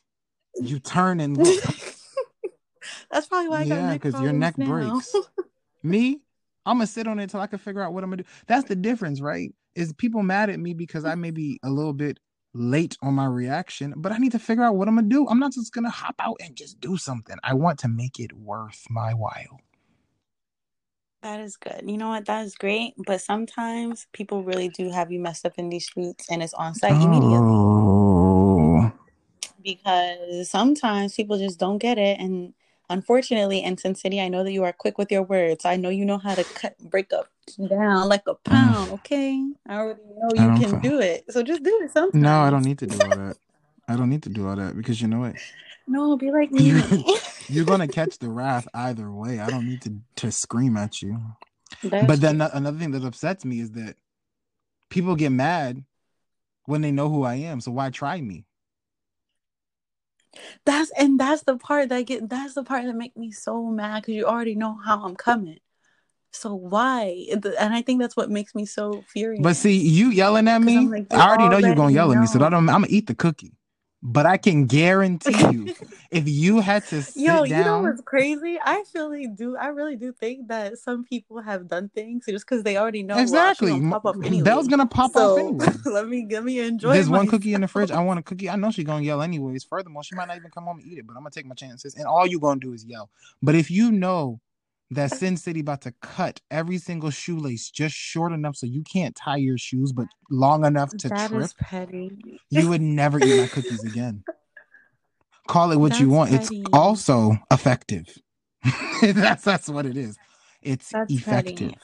[0.62, 1.64] You turn and look.
[3.12, 4.66] That's probably why I got yeah, because your neck now.
[4.66, 5.14] breaks.
[5.84, 6.22] me,
[6.66, 8.30] I'm gonna sit on it until I can figure out what I'm gonna do.
[8.48, 9.54] That's the difference, right?
[9.76, 12.20] Is people mad at me because I may be a little bit
[12.54, 15.28] late on my reaction, but I need to figure out what I'm gonna do.
[15.28, 17.38] I'm not just gonna hop out and just do something.
[17.44, 19.62] I want to make it worth my while.
[21.22, 21.84] That is good.
[21.86, 22.26] You know what?
[22.26, 22.94] That is great.
[23.06, 26.74] But sometimes people really do have you messed up in these streets and it's on
[26.74, 27.04] site oh.
[27.04, 28.92] immediately.
[29.64, 32.56] Because sometimes people just don't get it and
[32.92, 35.66] unfortunately in CinCity, I know that you are quick with your words.
[35.66, 37.28] I know you know how to cut break up
[37.70, 38.94] down like a pound, mm.
[38.94, 39.44] okay?
[39.68, 41.26] I already know you can do it.
[41.30, 42.22] So just do it sometimes.
[42.22, 43.38] No, I don't need to do all that.
[43.88, 45.36] I don't need to do all that because you know what?
[45.88, 46.82] No, be like me.
[47.48, 49.40] You're gonna catch the wrath either way.
[49.40, 51.20] I don't need to to scream at you.
[51.84, 52.48] That's but then true.
[52.54, 53.96] another thing that upsets me is that
[54.90, 55.84] people get mad
[56.66, 57.60] when they know who I am.
[57.60, 58.46] So why try me?
[60.66, 64.04] That's and that's the part that get that's the part that make me so mad
[64.04, 65.60] because you already know how I'm coming.
[66.32, 67.28] So why?
[67.32, 69.44] And I think that's what makes me so furious.
[69.44, 72.14] But see, you yelling at me, like, I already know you're gonna yell know.
[72.14, 73.54] at me, so I don't, I'm gonna eat the cookie.
[74.04, 75.76] But I can guarantee you,
[76.10, 78.58] if you had to sit Yo, you down, know what's crazy?
[78.64, 82.64] I like do I really do think that some people have done things just because
[82.64, 84.44] they already know exactly well, pop up anyway.
[84.44, 85.68] That was gonna pop so, up anyway.
[85.86, 86.94] let me let me enjoy.
[86.94, 87.92] There's one cookie in the fridge.
[87.92, 88.50] I want a cookie.
[88.50, 89.64] I know she's gonna yell anyways.
[89.66, 91.56] Furthermore, she might not even come home and eat it, but I'm gonna take my
[91.56, 91.94] chances.
[91.94, 93.12] And all you gonna do is yell.
[93.44, 94.40] But if you know
[94.92, 99.38] that CinCity about to cut every single shoelace just short enough so you can't tie
[99.38, 101.50] your shoes, but long enough to that trip.
[101.60, 102.40] petty.
[102.50, 104.24] You would never eat my cookies again.
[105.48, 106.32] Call it what that's you want.
[106.32, 106.60] Petty.
[106.60, 108.06] It's also effective.
[109.02, 110.18] that's that's what it is.
[110.62, 111.56] It's that's effective.
[111.56, 111.78] Petty.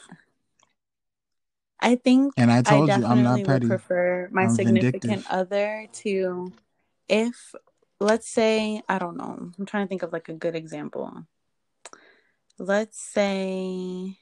[1.80, 3.67] I think and I told I you I'm not petty.
[3.67, 5.26] prefer my I'm significant vindictive.
[5.30, 6.52] other to
[7.08, 7.56] if
[8.02, 9.52] let's say I don't know.
[9.58, 11.26] I'm trying to think of like a good example
[12.60, 14.17] let's say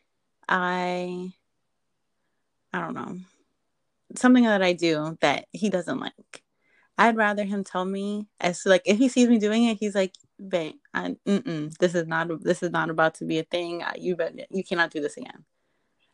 [0.47, 1.33] I
[2.73, 3.17] I don't know
[4.15, 6.43] something that I do that he doesn't like.
[6.97, 10.13] I'd rather him tell me as like if he sees me doing it, he's like,
[10.47, 13.83] "Babe, I, this is not this is not about to be a thing.
[13.97, 15.45] You bet you cannot do this again."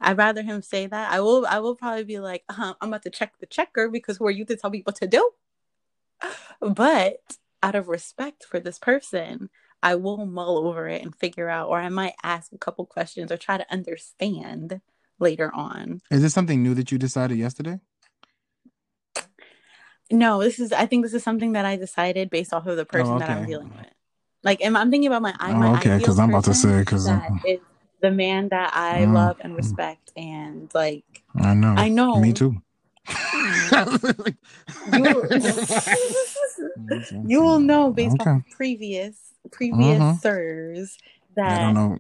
[0.02, 1.12] I'd rather him say that.
[1.12, 4.18] I will I will probably be like, uh-huh, "I'm about to check the checker because
[4.18, 5.32] who are you to tell me what to do?"
[6.62, 9.50] But out of respect for this person,
[9.84, 13.32] I will mull over it and figure out, or I might ask a couple questions
[13.32, 14.82] or try to understand
[15.20, 16.02] later on.
[16.12, 17.80] Is this something new that you decided yesterday?
[20.12, 20.74] No, this is.
[20.74, 23.28] I think this is something that I decided based off of the person oh, okay.
[23.28, 23.88] that I'm dealing with.
[24.44, 25.34] Like, and I'm thinking about my.
[25.40, 27.06] Oh, my okay, because I'm about to say because
[28.02, 32.34] the man that I mm, love and respect, and like I know, I know, me
[32.34, 32.62] too.
[34.92, 35.28] you,
[37.26, 38.30] you will know based okay.
[38.30, 40.18] on previous previous mm-hmm.
[40.18, 40.98] sirs
[41.36, 41.98] that I don't know.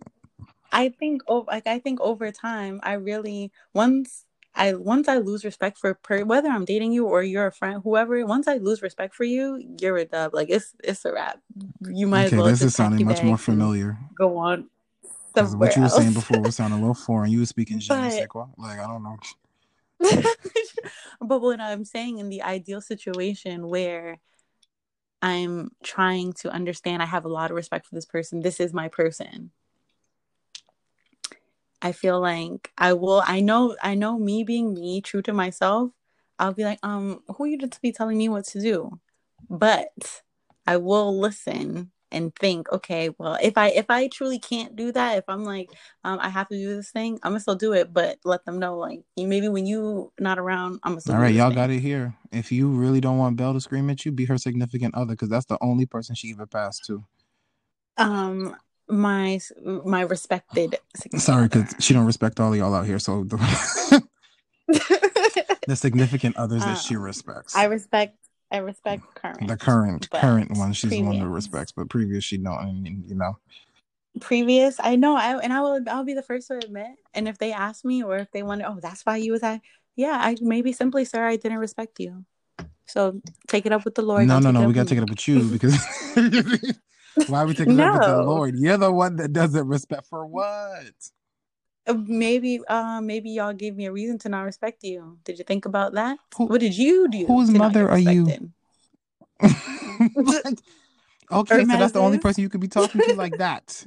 [0.71, 4.25] I think like I think over time I really once
[4.55, 7.81] I once I lose respect for per, whether I'm dating you or you're a friend,
[7.83, 8.25] whoever.
[8.25, 10.33] Once I lose respect for you, you're a dub.
[10.33, 11.39] Like it's it's a wrap.
[11.81, 12.47] You might okay, as well.
[12.47, 13.97] This is sounding much more familiar.
[14.17, 14.69] Go on.
[15.33, 17.31] What you were saying before was sounding a little foreign.
[17.31, 18.27] You were speaking but,
[18.57, 19.17] like I don't know.
[21.21, 24.19] but what I'm saying in the ideal situation where
[25.21, 27.01] I'm trying to understand.
[27.01, 28.41] I have a lot of respect for this person.
[28.41, 29.51] This is my person.
[31.81, 35.91] I feel like I will I know I know me being me, true to myself,
[36.37, 38.99] I'll be like, um, who are you to be telling me what to do?
[39.49, 40.21] But
[40.65, 45.17] I will listen and think, okay, well, if I if I truly can't do that,
[45.17, 45.69] if I'm like,
[46.03, 48.59] um, I have to do this thing, I'm gonna still do it, but let them
[48.59, 51.17] know, like, maybe when you not around, I'm gonna.
[51.17, 51.55] All right, y'all thing.
[51.55, 52.15] got it here.
[52.31, 55.29] If you really don't want Belle to scream at you, be her significant other, because
[55.29, 57.03] that's the only person she ever passed to.
[57.97, 58.55] Um,
[58.87, 60.77] my my respected.
[61.15, 62.99] Sorry, because she don't respect all of y'all out here.
[62.99, 63.37] So the,
[65.67, 67.55] the significant others that she respects.
[67.55, 68.17] I respect
[68.51, 69.47] I respect current.
[69.47, 71.01] The current current one, she's previous.
[71.01, 72.83] the one that respects, but previous she don't.
[72.83, 73.37] Mean, you know.
[74.19, 75.79] Previous, I know, I and I will.
[75.87, 76.91] I'll be the first to admit.
[77.13, 79.61] And if they ask me, or if they wonder, oh, that's why you was at,
[79.95, 82.25] yeah, I maybe simply, sir, I didn't respect you.
[82.85, 84.27] So take it up with the Lord.
[84.27, 84.67] No, no, no.
[84.67, 85.77] We gotta take it up with you because
[87.27, 87.83] why are we taking no.
[87.83, 88.55] it up with the Lord?
[88.57, 90.91] You're the one that doesn't respect for what?
[91.87, 95.17] Uh, maybe um maybe y'all gave me a reason to not respect you.
[95.23, 96.19] Did you think about that?
[96.37, 98.51] Who, what did you do whose mother are you?
[101.31, 103.85] okay so that's the only person you could be talking to like that.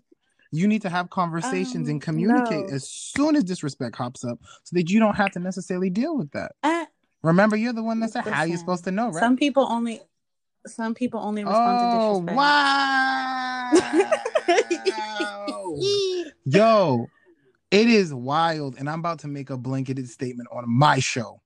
[0.50, 2.74] You need to have conversations um, and communicate no.
[2.74, 6.30] as soon as disrespect hops up so that you don't have to necessarily deal with
[6.32, 6.52] that.
[6.62, 6.86] Uh,
[7.22, 9.20] remember you're the one that said how you're supposed to know right?
[9.20, 10.00] some people only
[10.66, 12.36] some people only respond oh, to disrespect.
[12.36, 13.70] wow.
[16.44, 17.08] Yo
[17.74, 21.40] it is wild, and I'm about to make a blanketed statement on my show.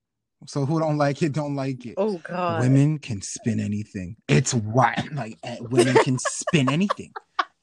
[0.47, 1.95] So who don't like it, don't like it.
[1.97, 2.61] Oh God!
[2.61, 4.17] Women can spin anything.
[4.29, 5.11] It's wild.
[5.15, 7.15] Like eh, women can spin anything.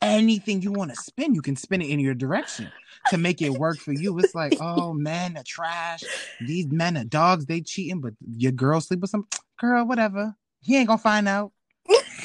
[0.01, 2.71] Anything you want to spin, you can spin it in your direction
[3.11, 4.17] to make it work for you.
[4.17, 6.03] It's like, oh man, the trash.
[6.41, 7.45] These men are dogs.
[7.45, 9.27] They cheating, but your girl sleep with some
[9.59, 9.85] girl.
[9.85, 10.35] Whatever.
[10.61, 11.51] He ain't gonna find out.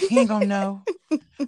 [0.09, 0.83] He ain't gonna know.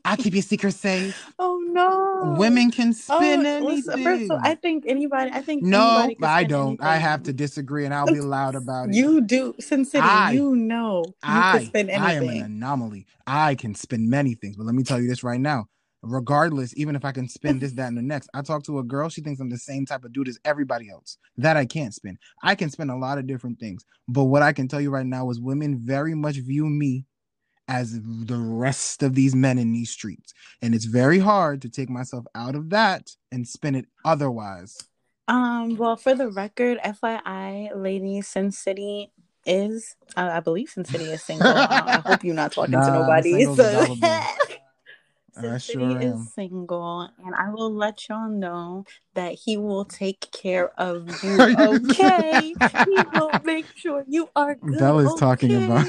[0.05, 1.33] I keep your secret safe.
[1.38, 2.37] Oh no.
[2.38, 4.05] Women can oh, spin oh, anything.
[4.05, 5.31] First of all, I think anybody.
[5.33, 6.11] I think no.
[6.22, 6.68] I don't.
[6.68, 6.87] Anything.
[6.87, 8.94] I have to disagree, and I'll be loud about it.
[8.94, 10.01] You do, CinCity.
[10.01, 13.07] I, you know, you I, I am an anomaly.
[13.27, 15.66] I can spin many things, but let me tell you this right now.
[16.05, 18.83] Regardless, even if I can spin this, that, and the next, I talk to a
[18.83, 19.09] girl.
[19.09, 21.16] She thinks I'm the same type of dude as everybody else.
[21.37, 22.18] That I can't spin.
[22.42, 25.07] I can spin a lot of different things, but what I can tell you right
[25.07, 27.05] now is women very much view me
[27.72, 30.35] as the rest of these men in these streets.
[30.61, 34.76] And it's very hard to take myself out of that and spin it otherwise.
[35.26, 39.08] Um, well, for the record, FYI, ladies, CinCity
[39.46, 41.48] is, uh, I believe CinCity is single.
[41.48, 43.42] I hope you're not talking nah, to nobody.
[43.44, 43.96] So.
[45.35, 46.24] I sure is am.
[46.35, 51.40] single, and I will let y'all know that he will take care of you.
[51.40, 52.54] Okay,
[52.85, 54.78] he will make sure you are good.
[54.78, 55.18] Bella's okay?
[55.18, 55.87] talking about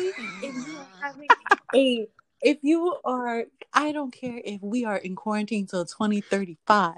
[1.01, 1.27] having
[1.75, 2.07] a
[2.41, 6.95] if you are I don't care if we are in quarantine till 2035.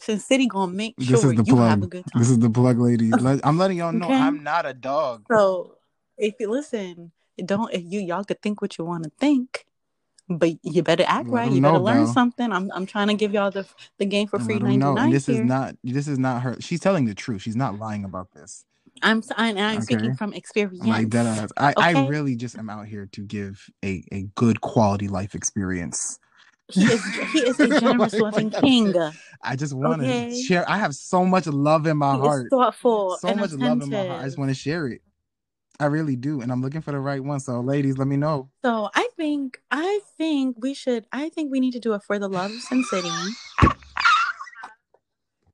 [0.00, 1.68] CinCity gonna make sure this is the you plug.
[1.70, 2.22] have a good time.
[2.22, 3.12] This is the plug, ladies.
[3.44, 4.14] I'm letting y'all know okay?
[4.14, 5.26] I'm not a dog.
[5.30, 5.76] So
[6.16, 7.10] if you listen,
[7.44, 9.66] don't if you y'all could think what you want to think,
[10.28, 11.50] but you better act right.
[11.50, 12.52] You better learn something.
[12.52, 13.66] I'm I'm trying to give y'all the
[13.98, 15.10] the game for free ninety nine.
[15.10, 15.42] This here.
[15.42, 16.56] is not this is not her.
[16.60, 17.42] She's telling the truth.
[17.42, 18.64] She's not lying about this.
[19.02, 19.84] I'm I'm, I'm okay.
[19.84, 20.86] speaking from experience.
[20.86, 22.00] Like that, I, okay?
[22.00, 26.18] I really just am out here to give a, a good quality life experience.
[26.70, 28.94] He is he is a generous, like, loving like king.
[29.42, 30.42] I just want to okay.
[30.42, 30.68] share.
[30.68, 32.48] I have so much love in my he heart.
[32.50, 33.60] thoughtful, so much attentive.
[33.60, 34.22] love in my heart.
[34.22, 35.00] I just want to share it.
[35.80, 37.40] I really do, and I'm looking for the right one.
[37.40, 38.50] So, ladies, let me know.
[38.64, 41.06] So, I think I think we should.
[41.12, 43.34] I think we need to do it for the love of CinCity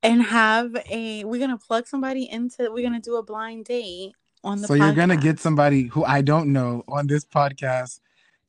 [0.04, 4.12] and have a we're gonna plug somebody into we're gonna do a blind date
[4.44, 4.78] on the so podcast.
[4.78, 8.00] you're gonna get somebody who i don't know on this podcast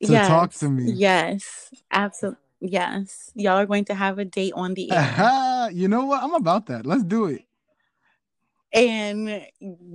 [0.02, 4.52] to yes, talk to me yes absolutely yes y'all are going to have a date
[4.54, 7.42] on the air you know what i'm about that let's do it
[8.72, 9.46] and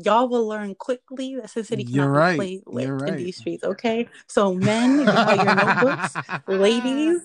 [0.03, 2.35] y'all will learn quickly that City cannot right.
[2.37, 3.09] play right.
[3.09, 3.63] in these streets.
[3.63, 6.15] Okay, so men, get out your notebooks.
[6.47, 7.21] Ladies,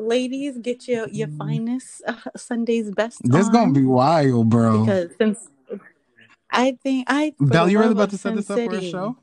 [0.00, 1.38] ladies, get your your mm-hmm.
[1.38, 3.20] finest uh, Sunday's best.
[3.24, 3.52] This on.
[3.52, 4.84] gonna be wild, bro.
[4.84, 5.48] Because since
[6.50, 9.16] I think I Belle, you really about to set this up for a show?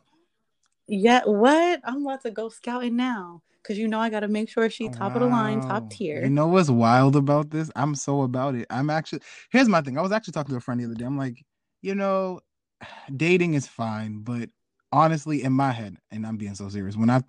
[0.87, 1.81] Yeah, what?
[1.83, 4.87] I'm about to go scouting now because you know I got to make sure she
[4.87, 5.15] top wow.
[5.15, 6.23] of the line, top tier.
[6.23, 7.69] You know what's wild about this?
[7.75, 8.67] I'm so about it.
[8.69, 9.97] I'm actually here's my thing.
[9.97, 11.05] I was actually talking to a friend the other day.
[11.05, 11.43] I'm like,
[11.81, 12.39] you know,
[13.15, 14.49] dating is fine, but
[14.91, 17.21] honestly, in my head, and I'm being so serious, when I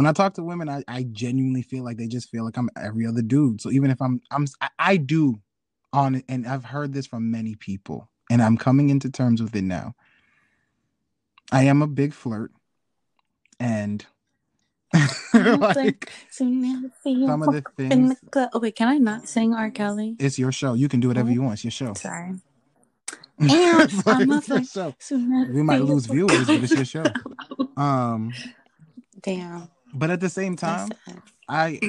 [0.00, 2.70] when I talk to women, I, I genuinely feel like they just feel like I'm
[2.74, 3.60] every other dude.
[3.60, 5.42] So even if I'm I'm I, I do
[5.92, 9.60] on and I've heard this from many people, and I'm coming into terms with it
[9.62, 9.94] now.
[11.52, 12.50] I am a big flirt,
[13.58, 14.06] and
[15.34, 18.16] like some of the things.
[18.32, 19.70] The oh wait, can I not sing R.
[19.70, 20.16] Kelly?
[20.18, 20.72] It's your show.
[20.72, 21.62] You can do whatever you want.
[21.62, 21.92] It's your show.
[21.92, 22.36] Sorry.
[23.38, 23.50] And
[24.06, 24.94] I'm a show.
[25.10, 27.04] We might lose viewers, but it's your show.
[27.76, 28.34] Um,
[29.22, 29.70] damn.
[29.92, 30.90] But at the same time,
[31.48, 31.80] I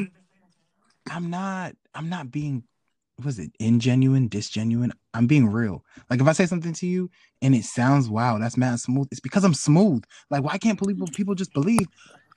[1.10, 2.64] I'm not I'm not being
[3.24, 4.92] was it ingenuine, disgenuine?
[5.14, 5.84] I'm being real.
[6.10, 7.10] Like if I say something to you
[7.42, 9.08] and it sounds wow, that's mad smooth.
[9.12, 10.04] It's because I'm smooth.
[10.30, 11.88] Like why can't people people just believe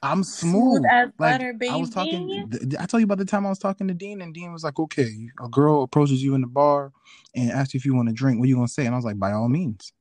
[0.05, 0.53] I'm smooth.
[0.53, 1.59] smooth as like, butter.
[1.71, 2.51] I was talking.
[2.79, 4.79] I told you about the time I was talking to Dean, and Dean was like,
[4.79, 5.11] "Okay,
[5.43, 6.93] a girl approaches you in the bar
[7.35, 8.39] and asks you if you want to drink.
[8.39, 9.93] What are you gonna say?" And I was like, "By all means."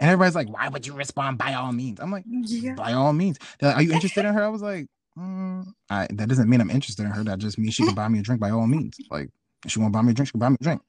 [0.00, 2.74] And everybody's like, "Why would you respond by all means?" I'm like, yeah.
[2.74, 4.42] "By all means." Like, are you interested in her?
[4.42, 7.24] I was like, mm, I, "That doesn't mean I'm interested in her.
[7.24, 8.96] That just means she can buy me a drink by all means.
[9.10, 9.30] Like,
[9.64, 10.82] if she want to buy me a drink, she can buy me a drink."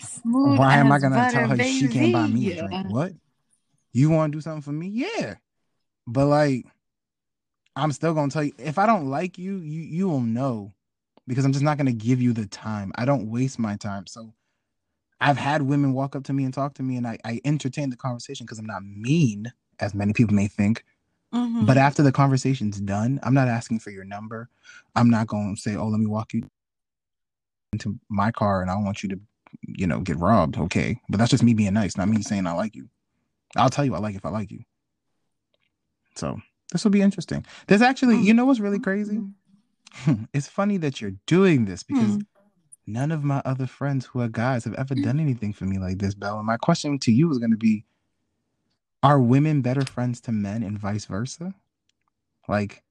[0.00, 1.70] Smooth Why am I gonna butter, tell her baby.
[1.70, 2.92] she can't buy me a drink?
[2.92, 3.12] What?
[3.92, 4.88] You want to do something for me?
[4.88, 5.36] Yeah,
[6.06, 6.66] but like
[7.74, 10.72] I'm still gonna tell you if I don't like you, you you will know
[11.26, 12.92] because I'm just not gonna give you the time.
[12.96, 14.06] I don't waste my time.
[14.06, 14.34] So
[15.20, 17.90] I've had women walk up to me and talk to me, and I, I entertain
[17.90, 20.84] the conversation because I'm not mean, as many people may think.
[21.34, 21.66] Mm-hmm.
[21.66, 24.48] But after the conversation's done, I'm not asking for your number.
[24.94, 26.48] I'm not going to say, "Oh, let me walk you
[27.72, 29.20] into my car, and I want you to,
[29.62, 32.52] you know, get robbed." Okay, but that's just me being nice, not me saying I
[32.52, 32.88] like you.
[33.56, 34.60] I'll tell you I like if I like you.
[36.16, 36.40] So
[36.72, 37.44] this will be interesting.
[37.66, 38.24] There's actually, mm.
[38.24, 39.20] you know what's really crazy?
[40.04, 40.28] Mm.
[40.34, 42.26] it's funny that you're doing this because mm.
[42.86, 45.98] none of my other friends who are guys have ever done anything for me like
[45.98, 46.38] this, Belle.
[46.38, 47.84] And my question to you is going to be
[49.02, 51.54] Are women better friends to men and vice versa?
[52.48, 52.82] Like,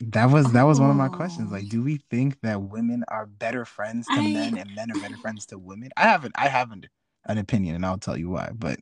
[0.00, 1.50] that was that was one of my questions.
[1.50, 4.32] Like, do we think that women are better friends to I...
[4.32, 5.90] men and men are better friends to women?
[5.96, 6.86] I haven't I haven't
[7.24, 8.78] an opinion and I'll tell you why, but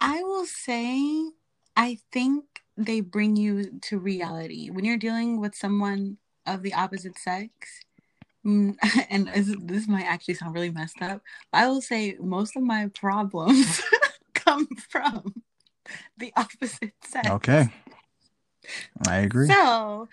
[0.00, 1.30] I will say
[1.76, 2.44] I think
[2.76, 7.52] they bring you to reality when you're dealing with someone of the opposite sex.
[8.44, 8.76] Mm,
[9.10, 9.28] and
[9.62, 11.22] this might actually sound really messed up.
[11.52, 13.82] I will say most of my problems
[14.48, 15.42] come from
[16.16, 17.28] the opposite sex.
[17.28, 17.68] Okay.
[19.06, 19.48] I agree.
[19.48, 20.08] So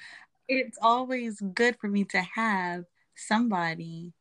[0.47, 4.13] it's always good for me to have somebody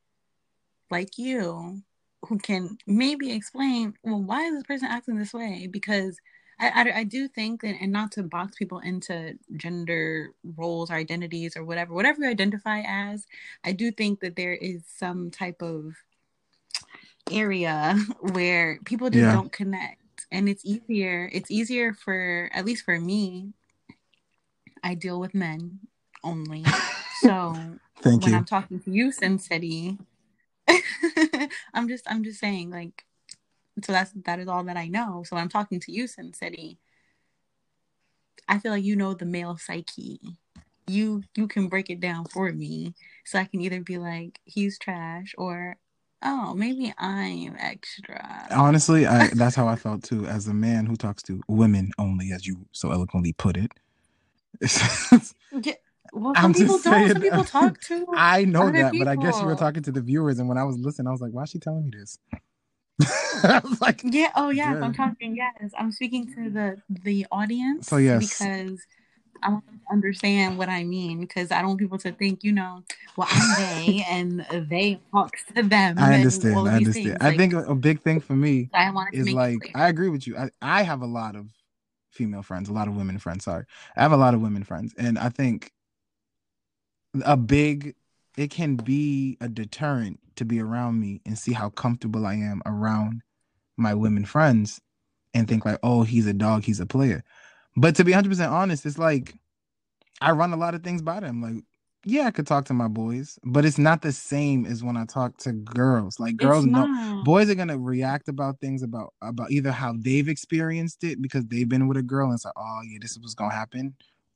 [0.91, 1.83] like you
[2.27, 5.69] who can maybe explain, well, why is this person acting this way?
[5.71, 6.19] Because
[6.59, 10.95] I, I, I, do think, and, and not to box people into gender roles or
[10.95, 13.27] identities or whatever, whatever you identify as,
[13.65, 15.95] I do think that there is some type of
[17.31, 17.99] area
[18.33, 19.33] where people just yeah.
[19.33, 20.04] don't connect.
[20.35, 23.53] And it's easier, it's easier for, at least for me,
[24.83, 25.79] I deal with men
[26.25, 26.65] only.
[27.21, 27.55] So
[28.03, 28.39] Thank when you.
[28.39, 29.97] I'm talking to you, CinCity,
[31.73, 33.05] I'm just, I'm just saying, like,
[33.85, 35.23] so that's that is all that I know.
[35.25, 36.79] So I'm talking to you, CinCity.
[38.49, 40.21] I feel like you know the male psyche.
[40.89, 42.95] You you can break it down for me,
[43.25, 45.77] so I can either be like he's trash or
[46.25, 48.47] oh maybe I'm extra.
[48.51, 50.27] Honestly, I that's how I felt too.
[50.27, 53.73] As a man who talks to women only, as you so eloquently put it.
[55.63, 55.75] yeah.
[56.13, 56.83] Well, some I'm people don't.
[56.83, 58.07] Saying, some people talk to.
[58.15, 59.07] I know that, people.
[59.07, 61.11] but I guess you were talking to the viewers, and when I was listening, I
[61.11, 62.19] was like, "Why is she telling me this?"
[63.81, 68.39] like yeah oh yes i'm talking yes i'm speaking to the the audience so yes
[68.39, 68.79] because
[69.45, 72.43] i want them to understand what i mean because i don't want people to think
[72.43, 72.83] you know
[73.17, 77.17] well i'm they and they talks to them i understand i understand things.
[77.21, 78.69] i like, think a big thing for me
[79.13, 81.47] is like i agree with you I, I have a lot of
[82.11, 83.65] female friends a lot of women friends sorry
[83.97, 85.73] i have a lot of women friends and i think
[87.25, 87.95] a big
[88.37, 92.63] it can be a deterrent to be around me and see how comfortable I am
[92.67, 93.23] around
[93.77, 94.81] my women friends
[95.33, 97.25] and think like, oh, he's a dog, he's a player.
[97.77, 99.35] But to be 100% honest, it's like
[100.21, 101.43] I run a lot of things by them.
[101.43, 101.65] Like,
[102.05, 105.07] yeah, I could talk to my boys, but it's not the same as when I
[105.07, 106.21] talk to girls.
[106.21, 106.87] Like girls know
[107.25, 111.69] boys are gonna react about things about about either how they've experienced it because they've
[111.69, 113.95] been with a girl and it's like, oh yeah, this is what's gonna happen,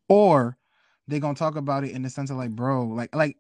[0.09, 0.57] or
[1.07, 3.37] they're gonna talk about it in the sense of like, bro, like like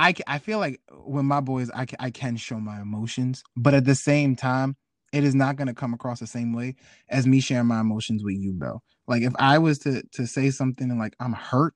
[0.00, 3.84] I, I feel like when my boys, I, I can show my emotions, but at
[3.84, 4.76] the same time,
[5.12, 6.76] it is not going to come across the same way
[7.10, 8.82] as me sharing my emotions with you, Belle.
[9.10, 11.74] Like if I was to to say something and like I'm hurt,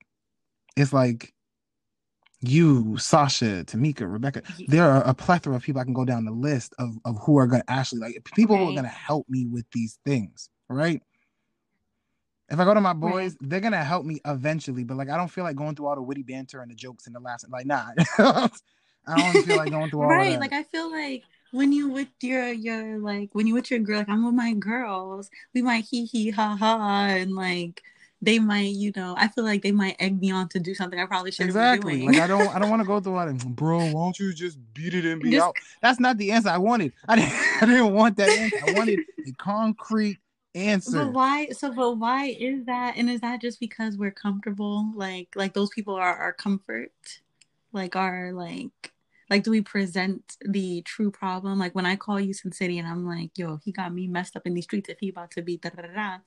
[0.77, 1.35] it's like
[2.41, 4.43] you, Sasha, Tamika, Rebecca.
[4.69, 7.37] There are a plethora of people I can go down the list of of who
[7.39, 8.63] are going to actually like people right.
[8.63, 11.03] who are going to help me with these things, right?
[12.51, 13.51] If I go to my boys, right.
[13.51, 16.03] they're gonna help me eventually, but like I don't feel like going through all the
[16.03, 17.87] witty banter and the jokes and the last like nah.
[18.19, 18.49] I
[19.17, 20.39] don't feel like going through all right.
[20.39, 23.99] Like I feel like when you with your your like when you with your girl,
[23.99, 27.81] like I'm with my girls, we might hee hee ha ha and like
[28.21, 30.99] they might, you know, I feel like they might egg me on to do something
[30.99, 31.93] I probably shouldn't exactly.
[31.93, 32.13] be doing.
[32.15, 33.85] Like I don't I don't want to go through all that, bro.
[33.85, 35.57] Why don't you just beat it and be just, out?
[35.81, 36.93] That's not the answer I wanted.
[37.07, 38.59] I didn't I didn't want that answer.
[38.67, 40.19] I wanted a concrete
[40.57, 41.05] answer.
[41.05, 41.49] But why?
[41.51, 42.97] So, but why is that?
[42.97, 44.91] And is that just because we're comfortable?
[44.97, 46.91] Like, like those people are our comfort,
[47.73, 48.91] like our like,
[49.31, 51.59] like do we present the true problem?
[51.59, 54.47] Like when I call you CinCity and I'm like, yo, he got me messed up
[54.47, 54.89] in these streets.
[54.89, 56.19] If he about to be da da da,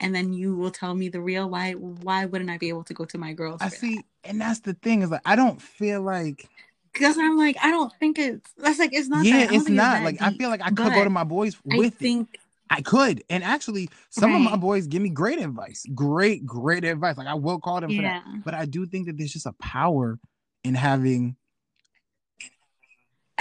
[0.00, 1.48] and then you will tell me the real.
[1.48, 1.72] Why?
[1.72, 3.60] Why wouldn't I be able to go to my girls?
[3.60, 4.04] I see, that?
[4.24, 6.48] and that's the thing is like I don't feel like
[6.92, 9.24] because I'm like, I don't think it's that's like it's not.
[9.24, 11.86] Yeah, it's not like deep, I feel like I could go to my boys with
[11.86, 12.40] I think, it.
[12.68, 14.36] I could, and actually, some right.
[14.36, 17.16] of my boys give me great advice, great, great advice.
[17.16, 17.96] Like I will call them yeah.
[17.96, 18.44] for that.
[18.44, 20.18] But I do think that there's just a power
[20.64, 21.36] in having.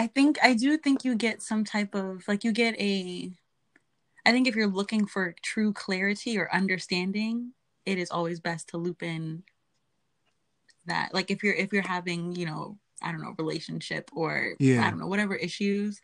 [0.02, 3.32] I think I do think you get some type of like you get a.
[4.26, 7.54] I think if you're looking for true clarity or understanding,
[7.86, 9.44] it is always best to loop in
[10.88, 11.14] that.
[11.14, 14.88] Like if you're if you're having you know I don't know, relationship or yeah.
[14.88, 16.02] I don't know, whatever issues,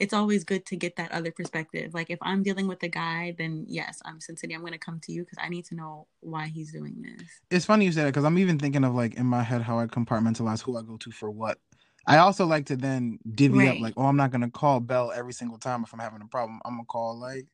[0.00, 1.94] it's always good to get that other perspective.
[1.94, 4.56] Like if I'm dealing with a guy, then yes, I'm sensitive.
[4.56, 7.28] I'm going to come to you because I need to know why he's doing this.
[7.48, 9.78] It's funny you say that because I'm even thinking of like in my head how
[9.78, 11.58] I compartmentalize who I go to for what.
[12.06, 13.68] I also like to then divvy right.
[13.68, 16.26] up like, oh, I'm not gonna call Belle every single time if I'm having a
[16.26, 16.60] problem.
[16.64, 17.46] I'm gonna call like.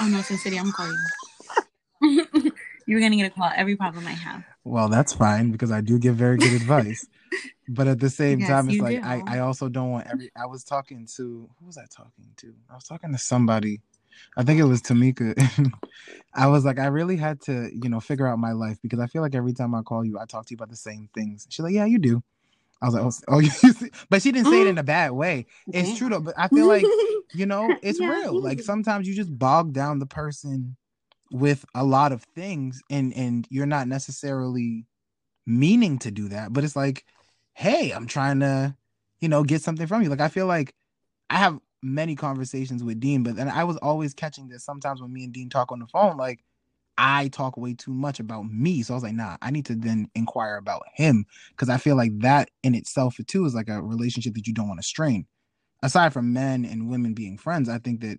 [0.00, 0.96] oh no, City, I'm calling
[2.00, 2.52] you.
[2.86, 4.44] You're gonna get a call every problem I have.
[4.64, 7.06] Well, that's fine because I do give very good advice.
[7.68, 10.30] but at the same yes, time, it's like I, I also don't want every.
[10.36, 12.54] I was talking to who was I talking to?
[12.70, 13.80] I was talking to somebody.
[14.36, 15.34] I think it was Tamika.
[16.34, 19.06] I was like, I really had to, you know, figure out my life because I
[19.06, 21.46] feel like every time I call you, I talk to you about the same things.
[21.50, 22.22] She's like, Yeah, you do.
[22.82, 23.50] I was like, Oh, oh you
[24.10, 24.86] but she didn't say it in a mm-hmm.
[24.86, 25.46] bad way.
[25.68, 26.20] It's true though.
[26.20, 26.84] But I feel like,
[27.34, 28.40] you know, it's yeah, real.
[28.40, 30.76] Like sometimes you just bog down the person
[31.30, 34.86] with a lot of things and and you're not necessarily
[35.46, 37.04] meaning to do that but it's like
[37.54, 38.74] hey i'm trying to
[39.20, 40.72] you know get something from you like i feel like
[41.30, 45.12] i have many conversations with dean but then i was always catching this sometimes when
[45.12, 46.40] me and dean talk on the phone like
[46.98, 49.74] i talk way too much about me so i was like nah i need to
[49.74, 53.82] then inquire about him because i feel like that in itself too is like a
[53.82, 55.26] relationship that you don't want to strain
[55.82, 58.18] aside from men and women being friends i think that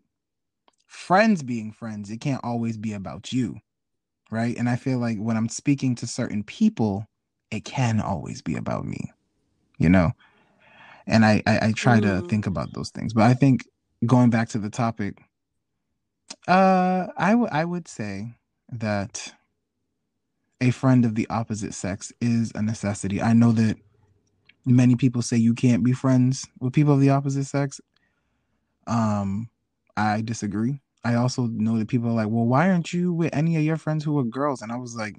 [0.88, 3.58] friends being friends, it can't always be about you.
[4.32, 4.58] Right.
[4.58, 7.06] And I feel like when I'm speaking to certain people,
[7.52, 9.12] it can always be about me,
[9.78, 10.12] you know?
[11.06, 12.04] And I, I, I try mm.
[12.04, 13.14] to think about those things.
[13.14, 13.66] But I think
[14.06, 15.22] going back to the topic,
[16.48, 18.36] uh, I, w- I would say
[18.70, 19.34] that
[20.60, 23.22] a friend of the opposite sex is a necessity.
[23.22, 23.78] I know that
[24.66, 27.80] many people say you can't be friends with people of the opposite sex.
[28.88, 29.50] Um,
[29.96, 30.82] I disagree.
[31.04, 33.78] I also know that people are like, well, why aren't you with any of your
[33.78, 34.62] friends who are girls?
[34.62, 35.16] And I was like,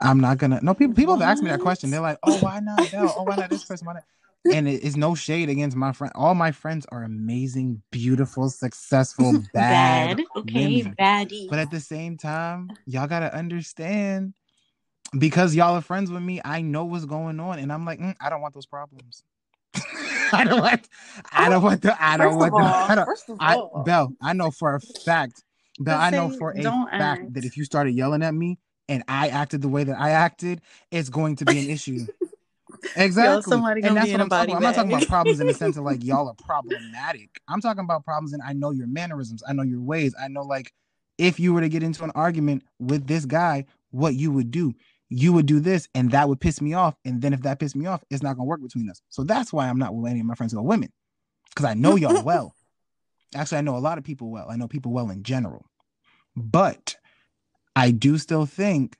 [0.00, 0.60] I'm not gonna.
[0.62, 1.90] No, people people have asked me that question.
[1.90, 2.92] They're like, oh, why not?
[2.94, 3.86] Oh, why not this person?
[3.86, 4.04] Why not?
[4.52, 6.12] And it is no shade against my friend.
[6.14, 10.26] All my friends are amazing, beautiful, successful, bad, bad.
[10.36, 11.48] okay, baddie.
[11.48, 14.34] But at the same time, y'all gotta understand
[15.18, 16.40] because y'all are friends with me.
[16.44, 19.22] I know what's going on, and I'm like, mm, I don't want those problems.
[20.32, 20.88] I don't want.
[21.32, 22.02] I don't want the.
[22.02, 22.62] I don't want the.
[22.62, 23.04] I don't.
[23.04, 25.42] First of all, I, Belle, I know for a fact.
[25.78, 27.34] Belle, I know for a fact act.
[27.34, 30.62] that if you started yelling at me and I acted the way that I acted,
[30.90, 32.06] it's going to be an issue.
[32.96, 33.56] Exactly.
[33.56, 34.56] Yo, and that's what I'm talking about.
[34.56, 37.40] I'm not talking about problems in the sense of like y'all are problematic.
[37.48, 39.42] I'm talking about problems and I know your mannerisms.
[39.48, 40.14] I know your ways.
[40.20, 40.72] I know like
[41.18, 44.74] if you were to get into an argument with this guy, what you would do
[45.08, 46.96] you would do this and that would piss me off.
[47.04, 49.00] And then if that pissed me off, it's not gonna work between us.
[49.08, 50.92] So that's why I'm not with any of my friends who are women.
[51.50, 52.54] Because I know y'all well.
[53.34, 54.50] Actually, I know a lot of people well.
[54.50, 55.66] I know people well in general.
[56.34, 56.96] But
[57.74, 58.96] I do still think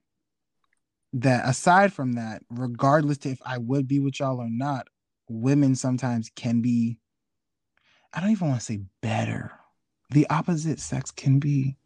[1.21, 4.87] that aside from that, regardless to if I would be with y'all or not,
[5.29, 6.99] women sometimes can be,
[8.13, 9.53] I don't even want to say better.
[10.11, 11.77] The opposite sex can be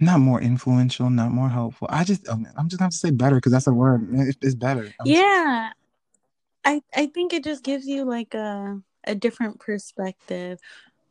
[0.00, 1.86] not more influential, not more helpful.
[1.90, 4.08] I just, oh I'm just have to say better because that's a word.
[4.42, 4.92] It's better.
[5.00, 6.84] I'm yeah, just...
[6.94, 10.58] I I think it just gives you like a a different perspective,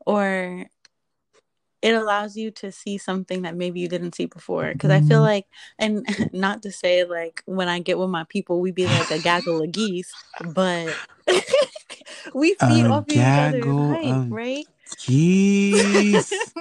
[0.05, 0.65] or
[1.81, 4.71] it allows you to see something that maybe you didn't see before.
[4.71, 4.91] Because.
[4.91, 5.21] I feel mm-hmm.
[5.21, 5.47] like,
[5.79, 9.19] and not to say like when I get with my people, we be like a
[9.19, 10.11] gaggle of geese,
[10.53, 10.95] but
[12.33, 14.65] we feed a off each other's hype, right?
[15.05, 16.33] Geese.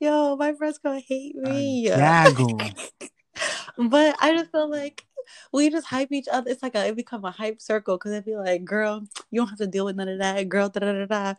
[0.00, 1.88] Yo, my friends gonna hate me.
[1.88, 2.60] Gaggle.
[3.78, 5.06] but I just feel like
[5.52, 6.50] we just hype each other.
[6.50, 9.48] It's like a, it become a hype circle because it'd be like, girl, you don't
[9.48, 10.68] have to deal with none of that, girl.
[10.68, 11.34] Da da da da.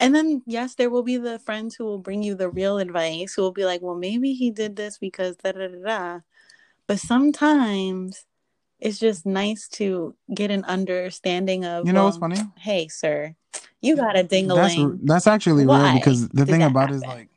[0.00, 3.34] And then yes, there will be the friends who will bring you the real advice.
[3.34, 6.20] Who will be like, well, maybe he did this because da da da da.
[6.86, 8.26] But sometimes
[8.80, 12.36] it's just nice to get an understanding of You know what's funny?
[12.58, 13.34] hey sir
[13.80, 17.02] you got a That's dingling that's actually Why real because the thing about it is
[17.02, 17.28] like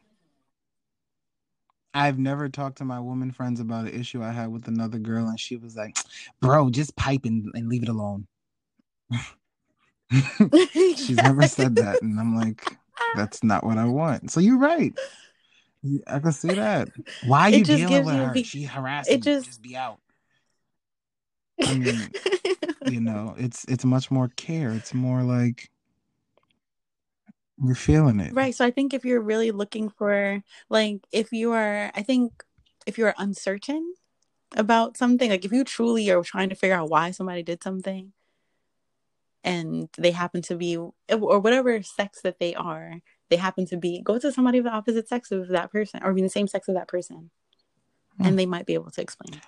[1.93, 5.30] I've never talked to my woman friends about an issue I had with another girl,
[5.30, 5.97] and she was like,
[6.39, 8.28] "Bro, just pipe and, and leave it alone."
[10.95, 12.78] She's never said that, and I'm like,
[13.16, 14.93] "That's not what I want." So you're right.
[16.08, 16.89] I can see that.
[17.26, 18.32] Why are you dealing with her?
[18.34, 19.22] be- she harassing it you.
[19.24, 19.99] just- Just be out.
[21.64, 22.12] I mean,
[22.88, 24.72] you know, it's it's much more care.
[24.74, 25.70] It's more like
[27.64, 28.34] you're feeling it.
[28.34, 28.53] Right.
[28.53, 32.43] So I think if you're really looking for, like, if you are, I think
[32.86, 33.93] if you're uncertain
[34.55, 38.14] about something, like if you truly are trying to figure out why somebody did something
[39.43, 44.01] and they happen to be, or whatever sex that they are, they happen to be,
[44.01, 46.67] go to somebody of the opposite sex of that person or be the same sex
[46.67, 47.29] of that person.
[48.17, 48.25] Hmm.
[48.25, 49.41] And they might be able to explain.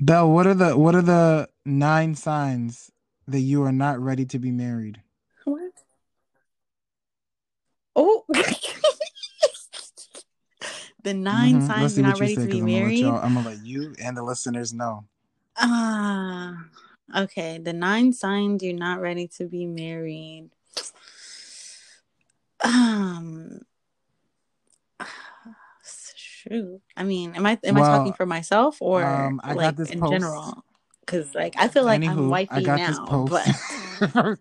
[0.00, 2.90] Belle what are the what are the nine signs
[3.28, 5.00] that you are not ready to be married?
[5.44, 5.72] What?
[7.96, 8.24] Oh.
[11.04, 11.66] the 9 Mhm.
[11.66, 13.04] signs you're not ready to be I'm married.
[13.04, 15.04] I'm gonna let you and the listeners know.
[15.56, 16.13] Ah,
[17.14, 17.58] okay.
[17.58, 20.50] The nine signs you're not ready to be married.
[22.62, 23.60] Um,
[25.84, 26.80] shoot.
[26.96, 29.90] I mean, am I am I talking for myself or um, I got like this
[29.90, 30.12] in post.
[30.12, 30.64] general?
[31.00, 33.46] Because like I feel like I'm Anywho, wifey I got now, but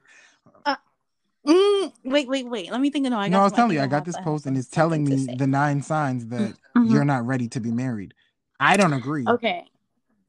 [1.47, 2.71] mm, wait, wait, wait.
[2.71, 3.07] Let me think.
[3.07, 3.31] No, I got.
[3.31, 5.81] no, I was telling you, I got this post and it's telling me the nine
[5.81, 6.91] signs that Mhm.
[6.91, 8.13] you're not ready to be married.
[8.59, 9.27] I don't agree.
[9.27, 9.65] Okay,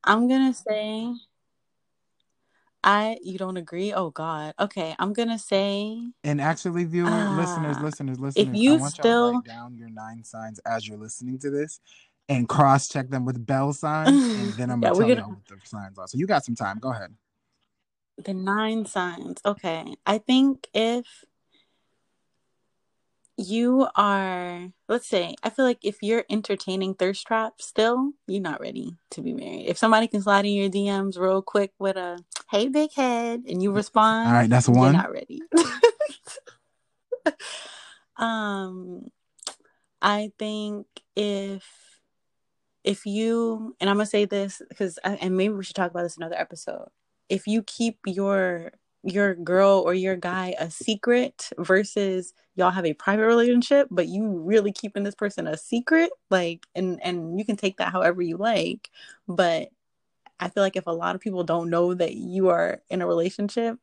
[0.03, 1.15] I'm gonna say.
[2.85, 3.93] I you don't agree?
[3.95, 4.55] Oh God.
[4.61, 8.89] Okay, I'm gonna say And actually, viewer, listeners, Ah, listeners, listeners, I you want y'all
[8.89, 11.81] to still- write down your nine signs as you're listening to this
[12.29, 15.29] and cross check them with Belle signs, and then I'm Yeah, gonna tell gonna- y'all
[15.31, 16.07] what the signs are.
[16.09, 16.79] So you got some time.
[16.79, 17.15] Go ahead.
[18.23, 19.41] The nine signs.
[19.45, 19.95] Okay.
[20.07, 21.25] I think if
[23.37, 28.61] you are, let's say, I feel like if you're entertaining thirst traps still, you're not
[28.61, 29.67] ready to be married.
[29.67, 32.19] If somebody can slide in your DMs real quick with a,
[32.51, 34.93] hey, big head, and you respond, All right, that's one.
[34.93, 35.41] not ready.
[38.17, 39.09] um,
[40.01, 41.65] I think if
[42.85, 46.19] if you and I'm gonna say this because and maybe we should talk about this
[46.19, 46.89] another episode.
[47.31, 48.73] If you keep your
[49.05, 54.27] your girl or your guy a secret versus y'all have a private relationship, but you
[54.27, 58.37] really keeping this person a secret, like and and you can take that however you
[58.37, 58.91] like,
[59.29, 59.69] but
[60.41, 63.07] I feel like if a lot of people don't know that you are in a
[63.07, 63.79] relationship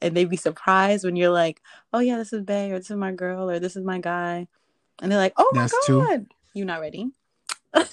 [0.00, 2.96] and they'd be surprised when you're like, "Oh yeah, this is Bay or this is
[2.96, 4.48] my girl or this is my guy."
[5.00, 7.10] And they're like, "Oh my god, you're not ready."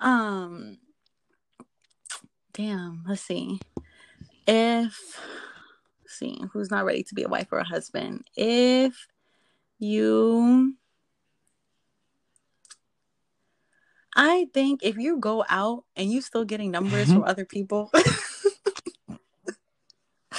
[0.00, 0.78] um
[2.52, 3.60] damn, let's see.
[4.46, 5.20] If
[6.06, 8.24] see, who's not ready to be a wife or a husband?
[8.36, 9.06] If
[9.78, 10.74] you
[14.14, 17.90] I think if you go out and you're still getting numbers from other people,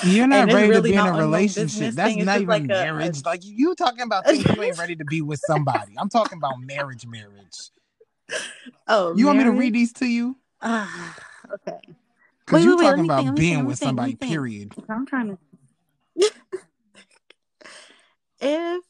[0.03, 1.95] You're not ready to be in a relationship.
[1.95, 2.25] That's thing.
[2.25, 3.25] Not even like a- marriage.
[3.25, 5.93] like you talking about things you ain't ready to be with somebody.
[5.97, 7.71] I'm talking about marriage, marriage.
[8.87, 10.37] oh, You want me to read these to you?
[10.61, 11.15] Ah,
[11.53, 11.79] okay.
[12.47, 14.73] Because you're wait, wait, talking about think, being think, with think, somebody, period.
[14.87, 15.37] I'm trying to.
[18.39, 18.83] if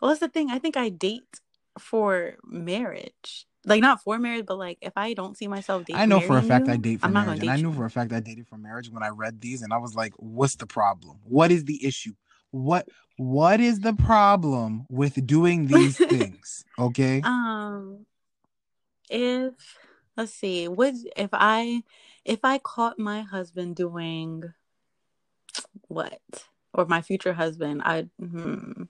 [0.00, 0.50] well, that's the thing.
[0.50, 1.40] I think I date
[1.78, 6.06] for marriage, like not for marriage, but like if I don't see myself dating, I
[6.06, 7.40] know for a fact you, I date for I'm not marriage.
[7.40, 9.60] gonna And I knew for a fact I dated for marriage when I read these
[9.60, 11.18] and I was like, what's the problem?
[11.24, 12.12] What is the issue?
[12.50, 16.64] What what is the problem with doing these things?
[16.78, 17.20] Okay?
[17.24, 18.06] Um,
[19.10, 19.52] if
[20.16, 21.82] let's see, would if I
[22.24, 24.52] if I caught my husband doing
[25.88, 26.20] what,
[26.72, 28.84] or my future husband, I hmm,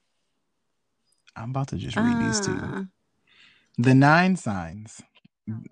[1.37, 2.59] I'm about to just read these to you.
[2.59, 2.85] uh,
[3.79, 5.03] The nine signs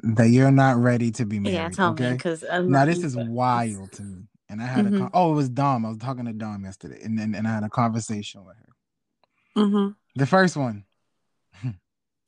[0.03, 1.55] that you're not ready to be married.
[1.55, 4.29] yeah, tell me because Now this is wild to me.
[4.51, 4.99] And I had a Mhm.
[4.99, 5.87] con- oh, it was Dom.
[5.87, 9.63] I was talking to Dom yesterday, and then and I had a conversation with her.
[9.63, 9.97] Mhm.
[10.15, 10.85] The first one,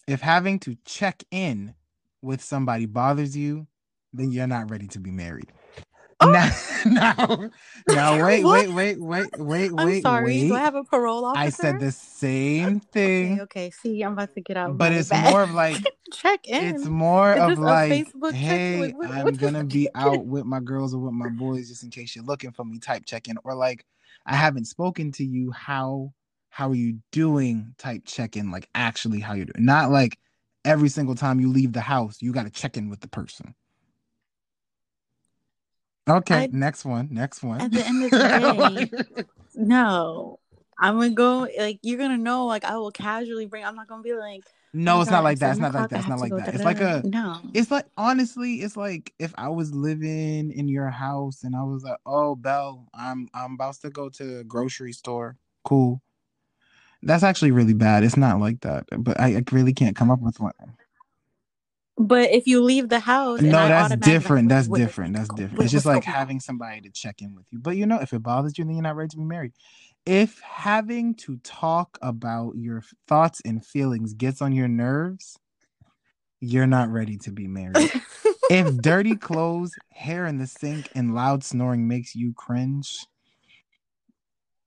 [0.09, 1.75] if having to check in
[2.27, 3.67] with somebody bothers you,
[4.13, 5.53] then you're not ready to be married.
[6.21, 6.31] Oh!
[6.31, 6.51] Now,
[6.87, 7.51] now,
[7.89, 10.25] now, wait, wait, wait, wait, wait, I'm wait, sorry.
[10.25, 10.49] wait.
[10.49, 11.41] Do I have a parole officer?
[11.47, 13.71] I said the same thing, Okay, okay.
[13.71, 14.79] See, I'm about to get out.
[14.79, 15.31] but it's bag.
[15.31, 15.77] more of like
[16.13, 16.75] check in.
[16.75, 20.61] it's more Is of like, hey, Like, what- I'm what gonna be out with my
[20.61, 23.37] girls or with my boys just in case you're looking for me type check in,
[23.45, 23.85] or like
[24.25, 25.53] I haven't spoken to you.
[25.53, 26.13] How
[26.49, 27.75] how are you doing?
[27.77, 30.19] Type check in, like actually how you're doing, not like
[30.67, 33.55] every single time you leave the house you got to check in with the person.
[36.09, 37.09] Okay, I- next one.
[37.11, 37.61] Next one.
[37.61, 40.39] At the end of the day, no.
[40.79, 43.65] I'm gonna go like you're gonna know like I will casually bring.
[43.65, 44.43] I'm not gonna be like
[44.75, 45.53] no, "Oh it's not like that.
[45.53, 46.01] It's not like that.
[46.01, 46.55] It's not like that.
[46.55, 47.03] It's like a.
[47.03, 47.41] no.
[47.55, 51.83] It's like honestly, it's like if I was living in your house and I was
[51.83, 56.03] like, "Oh, Belle, I'm I'm about to go to a grocery store." Cool.
[57.03, 58.05] That's actually really bad.
[58.05, 60.53] It's not like that, but I, I really can't come up with one.
[61.99, 64.49] But if you leave the house, No, that's different.
[64.49, 65.15] That's Wait, different.
[65.17, 65.59] That's different.
[65.59, 67.59] wait, It's just like having somebody to check in with you.
[67.59, 69.53] But you know, if it bothers you, then you're not ready to be married.
[70.05, 75.39] If having to talk about your thoughts and feelings gets on your nerves,
[76.41, 77.91] you're not ready to be married.
[78.51, 83.07] if dirty clothes, hair in the sink, and loud snoring makes you cringe,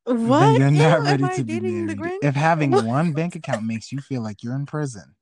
[0.10, 0.40] what?
[0.40, 2.20] then you're not ready to be married.
[2.22, 5.16] If having one bank account makes you feel like you're in prison,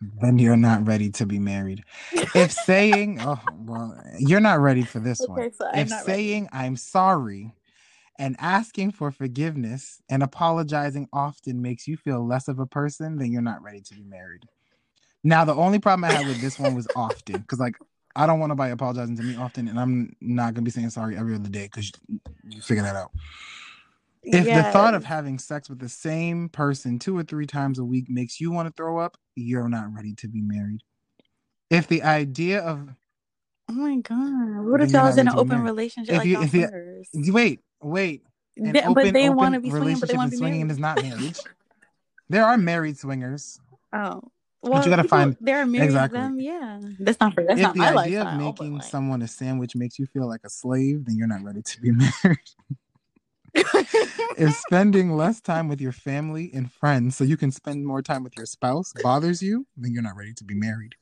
[0.00, 1.82] then you're not ready to be married.
[2.34, 5.52] If saying, oh, well, you're not ready for this one.
[5.52, 6.12] so If not ready.
[6.12, 7.54] saying I'm sorry
[8.18, 13.30] and asking for forgiveness and apologizing often makes you feel less of a person, then
[13.30, 14.42] you're not ready to be married.
[15.22, 17.76] Now, the only problem I had with this one was often, because like
[18.14, 21.16] I don't want nobody apologizing to me often, and I'm not gonna be saying sorry
[21.16, 23.10] every other day because you, you figure that out.
[24.28, 27.84] If the thought of having sex with the same person two or three times a
[27.84, 30.80] week makes you want to throw up, you're not ready to be married.
[31.70, 32.88] If the idea of
[33.68, 34.64] Oh my god!
[34.64, 35.62] What if you're y'all was in an open married.
[35.64, 37.08] relationship If like you- y'all if you- swingers?
[37.14, 38.22] wait, wait,
[38.56, 40.60] an They- open, but they want to be swinging, but they want to be swinging
[40.60, 40.70] married.
[40.72, 41.38] is not marriage.
[42.28, 43.60] there are married swingers.
[43.92, 44.22] Oh,
[44.62, 46.18] well, you gotta people, find- There are married exactly.
[46.20, 46.80] them, yeah.
[47.00, 47.42] That's not for.
[47.44, 48.34] That's if not the my idea lifestyle.
[48.34, 51.62] of making someone a sandwich makes you feel like a slave, then you're not ready
[51.62, 51.90] to be
[52.24, 52.38] married.
[54.38, 58.22] if spending less time with your family and friends so you can spend more time
[58.22, 60.94] with your spouse bothers you, then you're not ready to be married.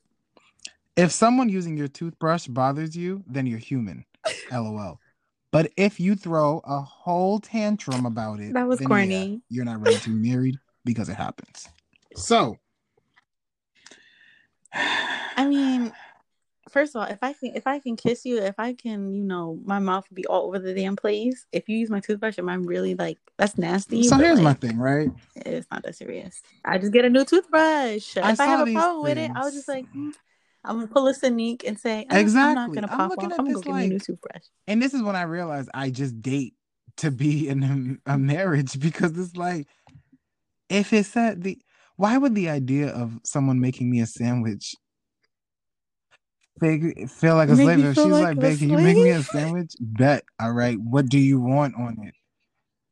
[0.95, 4.05] If someone using your toothbrush bothers you, then you're human.
[4.51, 4.99] LOL.
[5.51, 9.29] But if you throw a whole tantrum about it, That was then corny.
[9.31, 11.67] yeah, you're not ready to be married because it happens.
[12.15, 12.57] So,
[14.73, 15.93] I mean,
[16.75, 19.23] first of all, if I can, if I can kiss you, if I can, you
[19.23, 21.45] know, my mouth will be all over the damn place.
[21.53, 24.03] If you use my toothbrush, am I really like that's nasty?
[24.03, 25.09] so here's my thing, right?
[25.37, 26.41] It's not that serious.
[26.65, 28.17] I just get a new toothbrush.
[28.17, 30.09] I if I have a problem with it, I was just like, hmm,
[30.65, 32.75] I'm gonna pull a sneak and say, "Uh, I'm not Exactly.
[32.75, 33.31] gonna I'm looking off.
[33.31, 34.43] at I'm gonna this go get a new toothbrush.
[34.67, 36.55] And this is when I realized I just date
[36.97, 39.67] to be in a, a marriage because it's like,
[40.69, 41.57] if it said the,
[41.95, 44.75] why would the idea of someone making me a sandwich
[46.61, 47.85] make, feel like a Make slave?
[47.85, 49.73] If she's like like, babe, can you make me a sandwich?
[49.79, 50.23] Bet.
[50.39, 50.79] All right.
[50.79, 52.15] What do you want on it?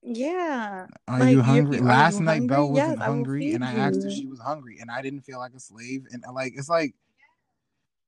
[0.02, 0.88] Yeah.
[1.08, 1.78] Are Like, you hungry?
[1.78, 2.76] you Last night, Belle hungry?
[2.76, 4.08] Yes, wasn't I hungry, and I asked you.
[4.08, 6.06] if she was hungry, and I didn't feel like a slave.
[6.12, 6.94] And like, it's like,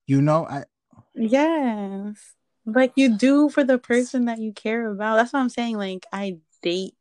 [0.05, 0.65] you know, I
[1.13, 2.33] Yes.
[2.65, 5.15] Like you do for the person that you care about.
[5.15, 5.77] That's what I'm saying.
[5.77, 6.95] Like I date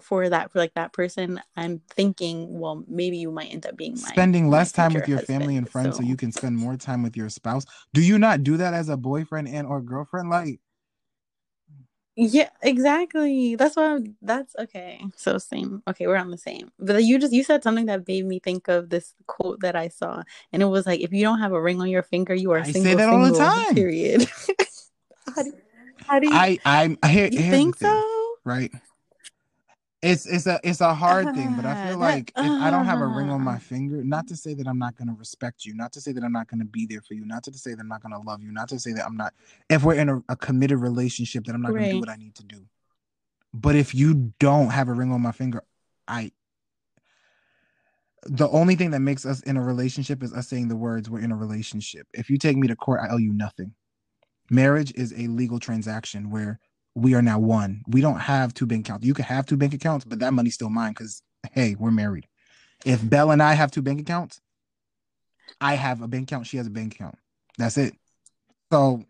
[0.00, 1.40] for that for like that person.
[1.56, 5.18] I'm thinking, well, maybe you might end up being my spending less time with your
[5.20, 6.02] family and friends so.
[6.02, 7.64] you can spend more time with your spouse.
[7.92, 10.30] Do you not do that as a boyfriend and or girlfriend?
[10.30, 10.60] Like,
[12.16, 13.56] Yeah, exactly.
[13.56, 15.04] That's what I'm, that's okay.
[15.16, 15.82] So same.
[15.88, 16.70] Okay, we're on the same.
[16.78, 19.88] But you just you said something that made me think of this quote that I
[19.88, 20.22] saw,
[20.52, 22.60] and it was like, "If you don't have a ring on your finger, you are
[22.60, 23.74] I say single." that all the time.
[23.74, 24.26] Period.
[25.34, 25.52] how do,
[26.06, 27.28] how do you, I, I'm here.
[27.30, 28.02] you think so?
[28.46, 28.72] right?
[30.06, 32.84] It's it's a it's a hard thing, but I feel that- like if I don't
[32.86, 35.74] have a ring on my finger, not to say that I'm not gonna respect you,
[35.74, 37.80] not to say that I'm not gonna be there for you, not to say that
[37.80, 39.34] I'm not gonna love you, not to say that I'm not.
[39.68, 42.34] If we're in a, a committed relationship, that I'm not gonna do what I need
[42.36, 42.66] to do.
[43.52, 45.62] But if you don't have a ring on my finger,
[46.06, 46.32] I.
[48.28, 51.20] The only thing that makes us in a relationship is us saying the words "we're
[51.20, 53.74] in a relationship." If you take me to court, I owe you nothing.
[54.50, 56.58] Marriage is a legal transaction where
[56.96, 57.82] we are now one.
[57.86, 59.06] We don't have two bank accounts.
[59.06, 61.22] You can have two bank accounts, but that money's still mine because
[61.52, 62.26] hey, we're married.
[62.84, 64.40] If Belle and I have two bank accounts,
[65.60, 67.16] I have a bank account, she has a bank account.
[67.58, 67.94] That's it.
[68.72, 69.04] So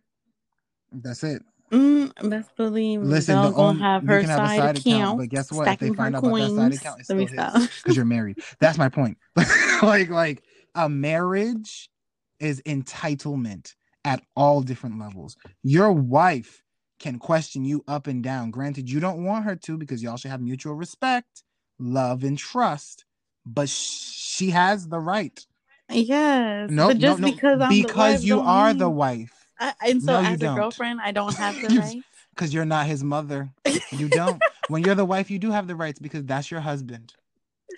[0.92, 1.42] that's it.
[1.70, 4.78] Mm, best believe Listen, Belle the only- have you her can have a side, side
[4.78, 5.68] account, account, but guess what?
[5.68, 8.38] If they find out about that side account, it's still because you're married.
[8.58, 9.16] That's my point.
[9.82, 10.42] like like
[10.74, 11.88] a marriage
[12.40, 13.74] is entitlement
[14.04, 15.36] at all different levels.
[15.62, 16.62] Your wife
[16.98, 18.50] can question you up and down.
[18.50, 21.42] Granted, you don't want her to because y'all should have mutual respect,
[21.78, 23.04] love, and trust.
[23.44, 25.44] But she has the right.
[25.90, 29.46] Yes, No, but just no, no, because I'm the because wife you are the wife.
[29.58, 30.56] I, and so No, you as a don't.
[30.56, 32.04] girlfriend, I don't have the You- right.
[32.34, 33.50] Because you're not his mother.
[33.90, 34.42] You don't.
[34.68, 37.14] when you're the wife, you do have the rights because that's your husband,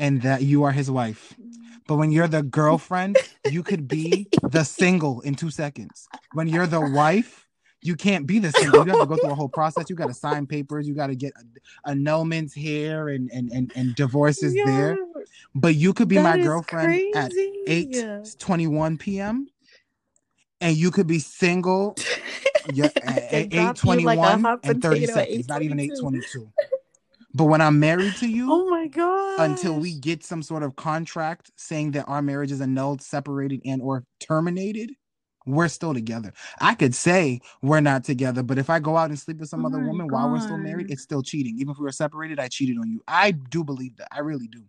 [0.01, 1.35] and that you are his wife.
[1.87, 6.09] But when you're the girlfriend, you could be the single in two seconds.
[6.33, 7.48] When you're the wife,
[7.81, 8.85] You can't be the single.
[8.85, 9.89] You have to go through a whole process.
[9.89, 10.89] You got to sign papers.
[10.89, 11.33] You got to get
[11.87, 14.65] annulments here and and and, and divorces yeah.
[14.67, 14.99] there.
[15.55, 17.13] But you could be that my girlfriend crazy.
[17.15, 17.33] at
[17.67, 19.49] eight twenty one p.m.
[20.61, 21.97] and you could be single.
[22.73, 25.49] yeah, at eight twenty one and thirty seconds.
[25.49, 26.51] Not even eight twenty two.
[27.35, 30.75] But when I'm married to you, oh my god, until we get some sort of
[30.77, 34.91] contract saying that our marriage is annulled, separated, and or terminated,
[35.49, 36.33] we're still together.
[36.61, 39.65] I could say we're not together, but if I go out and sleep with some
[39.65, 40.15] oh other woman god.
[40.15, 41.57] while we're still married, it's still cheating.
[41.59, 43.03] Even if we were separated, I cheated on you.
[43.09, 44.09] I do believe that.
[44.13, 44.63] I really do.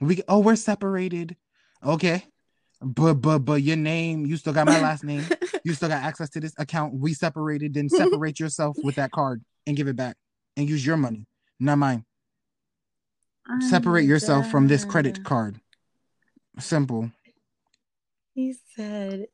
[0.00, 1.36] We oh, we're separated.
[1.84, 2.24] Okay.
[2.80, 5.24] But but but your name, you still got my last name.
[5.64, 6.94] You still got access to this account.
[6.94, 10.16] We separated, then separate yourself with that card and give it back
[10.56, 11.26] and use your money,
[11.60, 12.04] not mine.
[13.46, 14.50] I'm Separate yourself dead.
[14.50, 15.60] from this credit card.
[16.58, 17.10] Simple.
[18.34, 19.26] He said,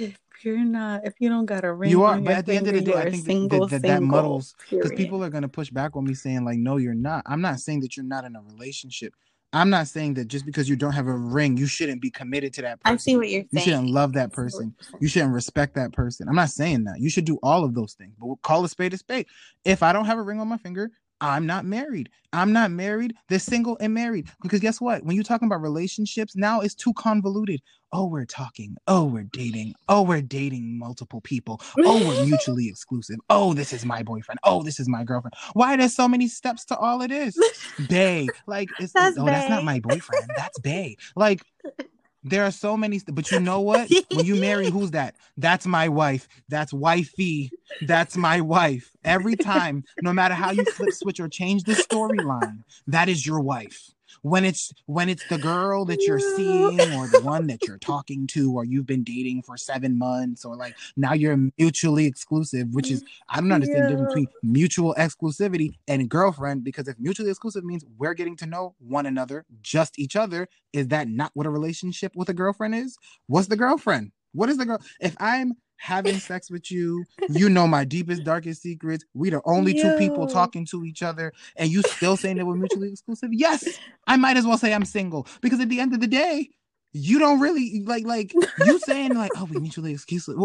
[0.00, 2.20] if you're not, if you don't got a ring, you are.
[2.20, 4.92] But at the end of the day, I think single, that, that, that muddles because
[4.92, 7.22] people are going to push back on me saying like, no, you're not.
[7.26, 9.14] I'm not saying that you're not in a relationship.
[9.54, 12.54] I'm not saying that just because you don't have a ring, you shouldn't be committed
[12.54, 12.94] to that person.
[12.94, 13.48] I see what you're saying.
[13.52, 14.74] You shouldn't love that person.
[14.98, 16.26] You shouldn't respect that person.
[16.26, 17.00] I'm not saying that.
[17.00, 19.26] You should do all of those things, but we'll call a spade a spade.
[19.64, 20.90] If I don't have a ring on my finger,
[21.22, 22.10] I'm not married.
[22.32, 23.14] I'm not married.
[23.28, 24.28] They're single and married.
[24.42, 25.04] Because guess what?
[25.04, 27.60] When you're talking about relationships, now it's too convoluted.
[27.92, 28.74] Oh, we're talking.
[28.88, 29.74] Oh, we're dating.
[29.88, 31.60] Oh, we're dating multiple people.
[31.78, 33.18] Oh, we're mutually exclusive.
[33.30, 34.40] Oh, this is my boyfriend.
[34.42, 35.34] Oh, this is my girlfriend.
[35.52, 37.36] Why there's so many steps to all of this?
[37.88, 38.26] Bay.
[38.48, 40.28] Like, it's, that's oh, that's not my boyfriend.
[40.36, 40.96] That's Bay.
[41.14, 41.42] Like,
[42.24, 43.90] there are so many, but you know what?
[44.12, 45.16] when you marry, who's that?
[45.36, 46.28] That's my wife.
[46.48, 47.50] That's wifey.
[47.82, 48.90] That's my wife.
[49.04, 53.40] Every time, no matter how you flip switch or change the storyline, that is your
[53.40, 53.92] wife
[54.22, 58.26] when it's when it's the girl that you're seeing or the one that you're talking
[58.26, 62.90] to or you've been dating for seven months or like now you're mutually exclusive which
[62.90, 63.84] is i don't understand yeah.
[63.84, 68.46] the difference between mutual exclusivity and girlfriend because if mutually exclusive means we're getting to
[68.46, 72.74] know one another just each other is that not what a relationship with a girlfriend
[72.74, 72.96] is?
[73.26, 74.12] What's the girlfriend?
[74.32, 75.52] What is the girl if i'm
[75.82, 77.04] having sex with you.
[77.28, 79.04] You know my deepest, darkest secrets.
[79.14, 79.82] We the only Yo.
[79.82, 83.30] two people talking to each other, and you still saying that we're mutually exclusive.
[83.32, 86.50] Yes, I might as well say I'm single because at the end of the day,
[86.92, 88.32] you don't really like like
[88.64, 90.36] you saying like oh we mutually exclusive.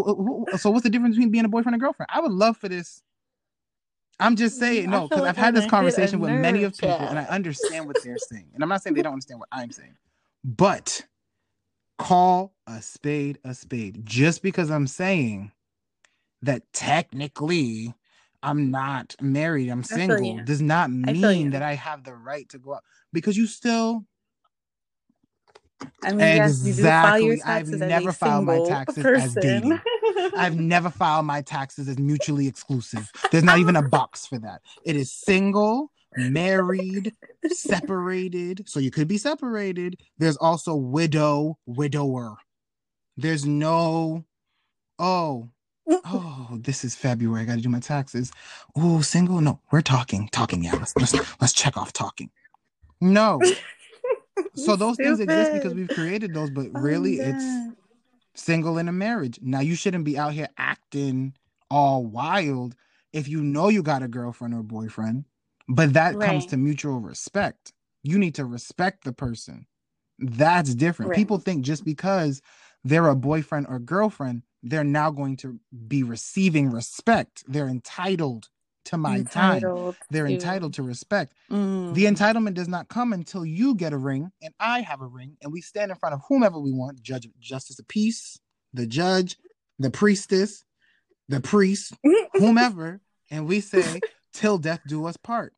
[0.58, 2.08] So what's the difference between being a boyfriend and girlfriend?
[2.12, 3.02] I would love for this.
[4.18, 7.16] I'm just saying no because like I've had this conversation with many of people, and
[7.16, 9.96] I understand what they're saying, and I'm not saying they don't understand what I'm saying,
[10.42, 11.04] but
[11.98, 14.02] call a spade a spade.
[14.04, 15.52] Just because I'm saying
[16.42, 17.94] that technically
[18.42, 22.58] I'm not married, I'm single, does not mean I that I have the right to
[22.58, 24.04] go out because you still.
[26.02, 27.28] I mean, exactly.
[27.28, 29.22] Yes, I've never filed my taxes person.
[29.22, 29.80] as dating.
[30.36, 33.10] I've never filed my taxes as mutually exclusive.
[33.30, 34.62] There's not even a box for that.
[34.84, 37.14] It is single married,
[37.46, 38.68] separated.
[38.68, 40.00] So you could be separated.
[40.18, 42.36] There's also widow, widower.
[43.16, 44.24] There's no,
[44.98, 45.48] oh,
[45.88, 47.42] oh, this is February.
[47.42, 48.30] I got to do my taxes.
[48.76, 49.40] Oh, single?
[49.40, 50.62] No, we're talking, talking.
[50.62, 52.30] Yeah, let's let's, let's check off talking.
[53.00, 53.40] No.
[54.54, 54.96] so those Stupid.
[54.96, 57.74] things exist because we've created those, but oh, really, it's
[58.34, 59.38] single in a marriage.
[59.42, 61.34] Now you shouldn't be out here acting
[61.70, 62.74] all wild
[63.12, 65.24] if you know you got a girlfriend or boyfriend
[65.68, 66.26] but that right.
[66.26, 67.72] comes to mutual respect.
[68.02, 69.66] You need to respect the person.
[70.18, 71.10] That's different.
[71.10, 71.16] Right.
[71.16, 72.42] People think just because
[72.84, 77.44] they're a boyfriend or girlfriend, they're now going to be receiving respect.
[77.46, 78.48] They're entitled
[78.86, 80.06] to my entitled time.
[80.10, 80.32] They're to...
[80.32, 81.34] entitled to respect.
[81.50, 81.94] Mm.
[81.94, 85.36] The entitlement does not come until you get a ring and I have a ring
[85.42, 88.40] and we stand in front of whomever we want, judge justice of peace,
[88.72, 89.36] the judge,
[89.78, 90.64] the priestess,
[91.28, 91.92] the priest,
[92.32, 93.00] whomever,
[93.30, 94.00] and we say,
[94.32, 95.52] till death do us part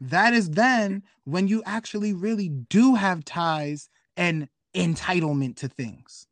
[0.00, 6.26] that is then when you actually really do have ties and entitlement to things.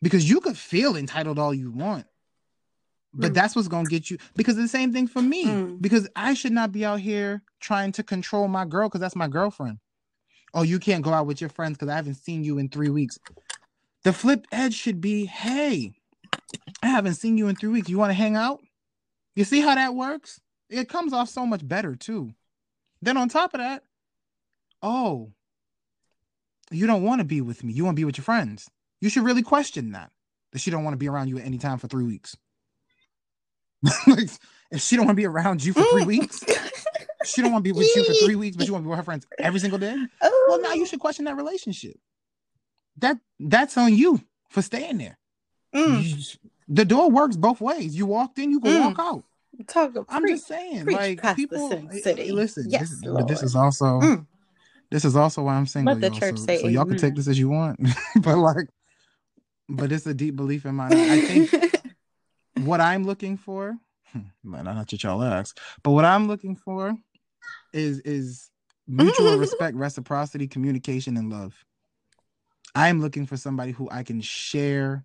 [0.00, 2.06] Because you could feel entitled all you want.
[3.14, 3.34] But mm.
[3.34, 5.46] that's what's going to get you because the same thing for me.
[5.46, 5.80] Mm.
[5.80, 9.28] Because I should not be out here trying to control my girl because that's my
[9.28, 9.78] girlfriend.
[10.54, 12.90] Oh, you can't go out with your friends because I haven't seen you in three
[12.90, 13.18] weeks.
[14.04, 15.92] The flip edge should be hey,
[16.82, 17.88] I haven't seen you in three weeks.
[17.88, 18.60] You want to hang out?
[19.34, 20.40] You see how that works?
[20.72, 22.32] It comes off so much better too.
[23.02, 23.84] Then on top of that,
[24.82, 25.32] oh,
[26.70, 27.72] you don't want to be with me.
[27.72, 28.70] You want to be with your friends.
[29.00, 30.10] You should really question that.
[30.52, 32.36] That she don't want to be around you at any time for three weeks.
[34.06, 34.30] like,
[34.70, 36.44] if she don't want to be around you for three weeks,
[37.24, 38.90] she don't want to be with you for three weeks, but you want to be
[38.90, 39.96] with her friends every single day.
[40.48, 41.96] Well, now you should question that relationship.
[42.98, 44.20] That that's on you
[44.50, 45.18] for staying there.
[45.74, 46.02] Mm.
[46.02, 46.22] You,
[46.68, 47.96] The door works both ways.
[47.96, 48.80] You walked in, you can Mm.
[48.80, 49.24] walk out.
[49.68, 49.92] Talk.
[50.08, 51.68] I'm preach, just saying, like people.
[51.70, 52.28] Sin eh, City.
[52.28, 54.26] eh, Listen, Yes, this, is- but this is also Mm.
[54.90, 55.94] this is also why I'm single.
[55.94, 57.80] Let the church so, say so y'all can take this as you want,
[58.22, 58.66] but like,
[59.68, 60.92] but it's a deep belief in mine.
[60.92, 61.50] I think
[62.64, 63.76] what I'm looking for,
[64.44, 66.96] man, not what y'all ask, but what I'm looking for
[67.72, 68.50] is is
[68.86, 71.64] mutual respect, reciprocity, communication, and love.
[72.74, 75.04] I'm looking for somebody who I can share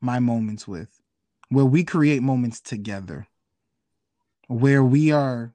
[0.00, 0.88] my moments with,
[1.50, 3.26] where we create moments together,
[4.50, 5.54] where we are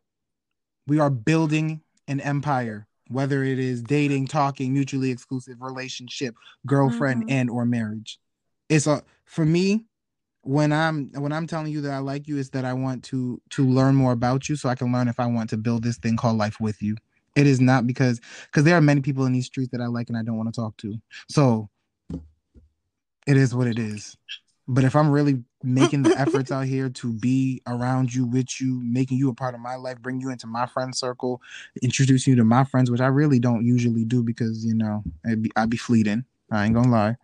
[0.87, 6.35] we are building an empire, whether it is dating, talking, mutually exclusive relationship,
[6.65, 7.31] girlfriend, Mhm.
[7.31, 8.19] and or marriage.
[8.69, 9.85] It's a for me
[10.43, 13.41] when I'm when I'm telling you that I like you is that I want to
[13.51, 15.97] to learn more about you so I can learn if I want to build this
[15.97, 16.95] thing called life with you.
[17.35, 20.07] It is not because because there are many people in these streets that I like
[20.07, 20.95] and I don't want to talk to.
[21.29, 21.69] So
[23.27, 24.15] it is what it is.
[24.67, 28.81] But if I'm really making the efforts out here to be around you, with you,
[28.83, 31.41] making you a part of my life, bring you into my friend circle,
[31.81, 35.41] introduce you to my friends, which I really don't usually do because you know I'd
[35.43, 36.25] be, I'd be fleeting.
[36.51, 37.15] I ain't gonna lie,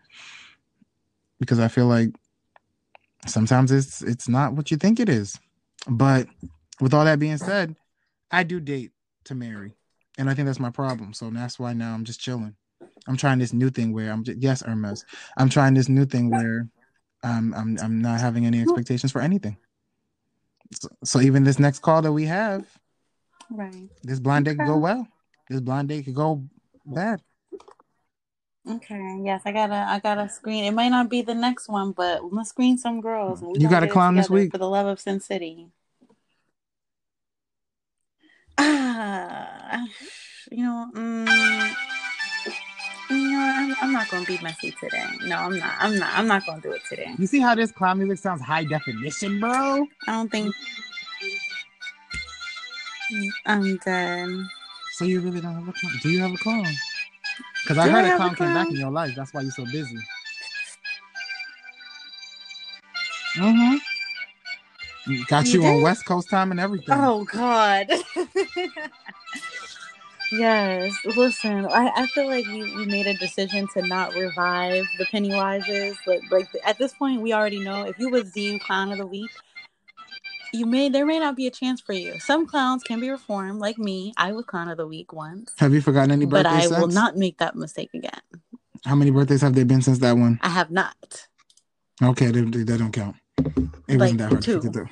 [1.40, 2.10] because I feel like
[3.28, 5.40] sometimes it's it's not what you think it is.
[5.88, 6.28] But
[6.80, 7.76] with all that being said,
[8.32, 8.92] I do date
[9.26, 9.76] to marry,
[10.18, 11.14] and I think that's my problem.
[11.14, 12.56] So that's why now I'm just chilling.
[13.08, 15.06] I'm trying this new thing where I'm just, yes, Hermes.
[15.38, 16.68] I'm trying this new thing where
[17.24, 19.58] I'm I'm I'm not having any expectations for anything.
[20.74, 22.66] So, so even this next call that we have,
[23.50, 23.90] right.
[24.04, 25.08] this blind date could go well.
[25.50, 26.44] This blind date could go
[26.86, 27.22] bad.
[28.70, 29.22] Okay.
[29.24, 29.86] Yes, I gotta.
[29.88, 30.64] I gotta screen.
[30.66, 33.44] It might not be the next one, but I'm gonna screen some girls.
[33.56, 34.52] You got a clown this week?
[34.52, 35.70] for the love of CinCity.
[38.64, 39.88] Ah,
[40.52, 40.92] you know.
[40.94, 41.76] Mm,
[43.12, 45.06] you know, I'm, I'm not gonna be messy today.
[45.26, 45.74] No, I'm not.
[45.80, 46.10] I'm not.
[46.14, 47.14] I'm not gonna do it today.
[47.18, 49.88] You see how this clown music sounds high definition, bro?
[50.08, 50.56] I don't think.
[53.46, 54.50] I'm done.
[54.94, 55.94] So you really don't have a clown?
[56.02, 56.66] Do you have a clown?
[57.64, 59.14] Because I heard a have a clown came back in your life.
[59.16, 59.98] That's why you're so busy.
[63.38, 63.78] Mm-hmm.
[65.28, 65.82] Got You you on?
[65.82, 66.96] West Coast time and everything.
[66.98, 67.90] Oh God.
[70.32, 70.94] yes.
[71.16, 75.96] Listen, I, I feel like we, we made a decision to not revive the Pennywises.
[76.06, 79.08] But like at this point we already know if you was the clown of the
[79.08, 79.32] week,
[80.54, 82.20] you may there may not be a chance for you.
[82.20, 84.14] Some clowns can be reformed, like me.
[84.18, 85.54] I was clown of the week once.
[85.60, 86.70] Have you forgotten any birthdays?
[86.70, 88.20] But I will not make that mistake again.
[88.86, 90.40] How many birthdays have there been since that one?
[90.42, 91.28] I have not.
[92.02, 93.16] Okay, they, they, they don't count.
[93.38, 94.56] It Like wasn't that hard two.
[94.60, 94.90] to get through.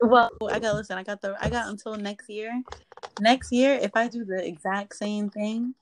[0.00, 0.96] Well, oh, I got listen.
[0.98, 1.36] I got the.
[1.40, 2.62] I got until next year.
[3.18, 5.74] Next year, if I do the exact same thing,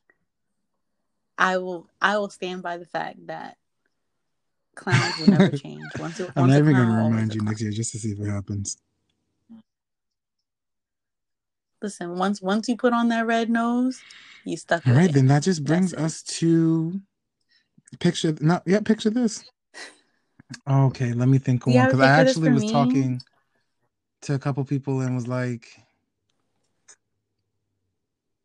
[1.36, 1.86] I will.
[2.00, 3.56] I will stand by the fact that
[4.74, 5.92] clowns will never change.
[5.98, 8.20] Once, it, I'm once not even gonna remind you next year just to see if
[8.20, 8.78] it happens.
[11.80, 14.02] Listen, once once you put on that red nose,
[14.44, 15.12] you stuck All right, it.
[15.12, 16.04] then that just brings That's it.
[16.06, 17.00] us to
[18.00, 18.34] picture.
[18.40, 19.44] No, yeah, picture this.
[20.66, 22.72] Okay, let me think Do on you have a because I actually was me?
[22.72, 23.20] talking
[24.22, 25.66] to a couple people and was like,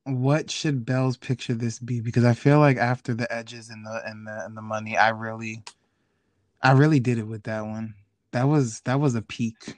[0.06, 4.02] "What should Belle's picture this be?" Because I feel like after the edges and the
[4.06, 5.64] and the and the money, I really,
[6.62, 7.96] I really did it with that one.
[8.32, 9.78] That was that was a peak.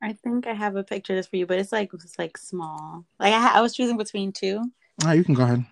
[0.00, 2.36] I think I have a picture of this for you, but it's like it's like
[2.38, 3.04] small.
[3.18, 4.70] Like I, ha- I was choosing between two.
[5.04, 5.66] Oh, you can go ahead.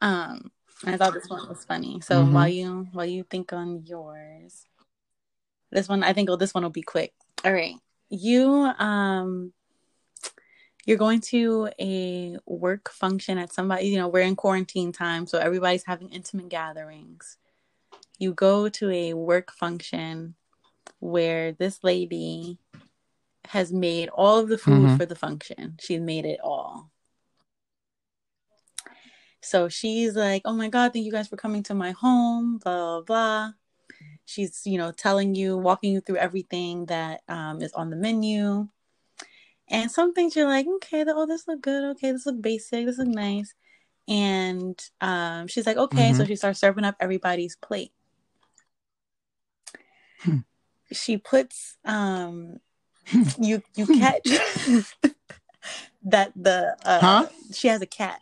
[0.00, 0.50] Um,
[0.84, 2.00] I thought this one was funny.
[2.00, 2.32] So Mhm.
[2.32, 4.66] while you while you think on yours,
[5.72, 7.12] this one I think oh this one will be quick.
[7.44, 7.74] All right,
[8.08, 8.48] you
[8.78, 9.52] um,
[10.84, 13.86] you're going to a work function at somebody.
[13.88, 17.38] You know we're in quarantine time, so everybody's having intimate gatherings.
[18.18, 20.34] You go to a work function
[21.00, 22.58] where this lady
[23.46, 24.96] has made all of the food Mhm.
[24.96, 25.76] for the function.
[25.80, 26.90] She's made it all.
[29.40, 33.00] So she's like, "Oh my god, thank you guys for coming to my home." Blah
[33.00, 33.02] blah.
[33.02, 33.52] blah.
[34.24, 38.68] She's you know telling you, walking you through everything that um, is on the menu,
[39.68, 41.84] and some things you're like, "Okay, the, oh this look good.
[41.96, 42.86] Okay, this look basic.
[42.86, 43.54] This look nice."
[44.08, 46.26] And um, she's like, "Okay," so Mhm.
[46.28, 47.92] she starts serving up everybody's plate.
[50.20, 50.38] Hmm.
[50.92, 52.58] She puts um,
[53.40, 54.26] you you catch
[56.04, 57.26] that the uh, Huh?
[57.52, 58.20] she has a cat,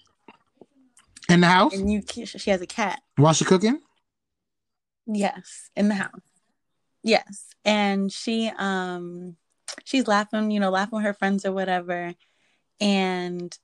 [1.28, 3.00] In the house and you she has a cat.
[3.16, 3.80] while she cooking.
[5.12, 6.20] Yes, in the house.
[7.02, 7.46] Yes.
[7.64, 9.36] And she um
[9.84, 12.14] she's laughing, you know, laughing with her friends or whatever.
[12.80, 13.56] And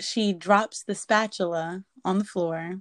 [0.00, 2.80] she drops the spatula on the floor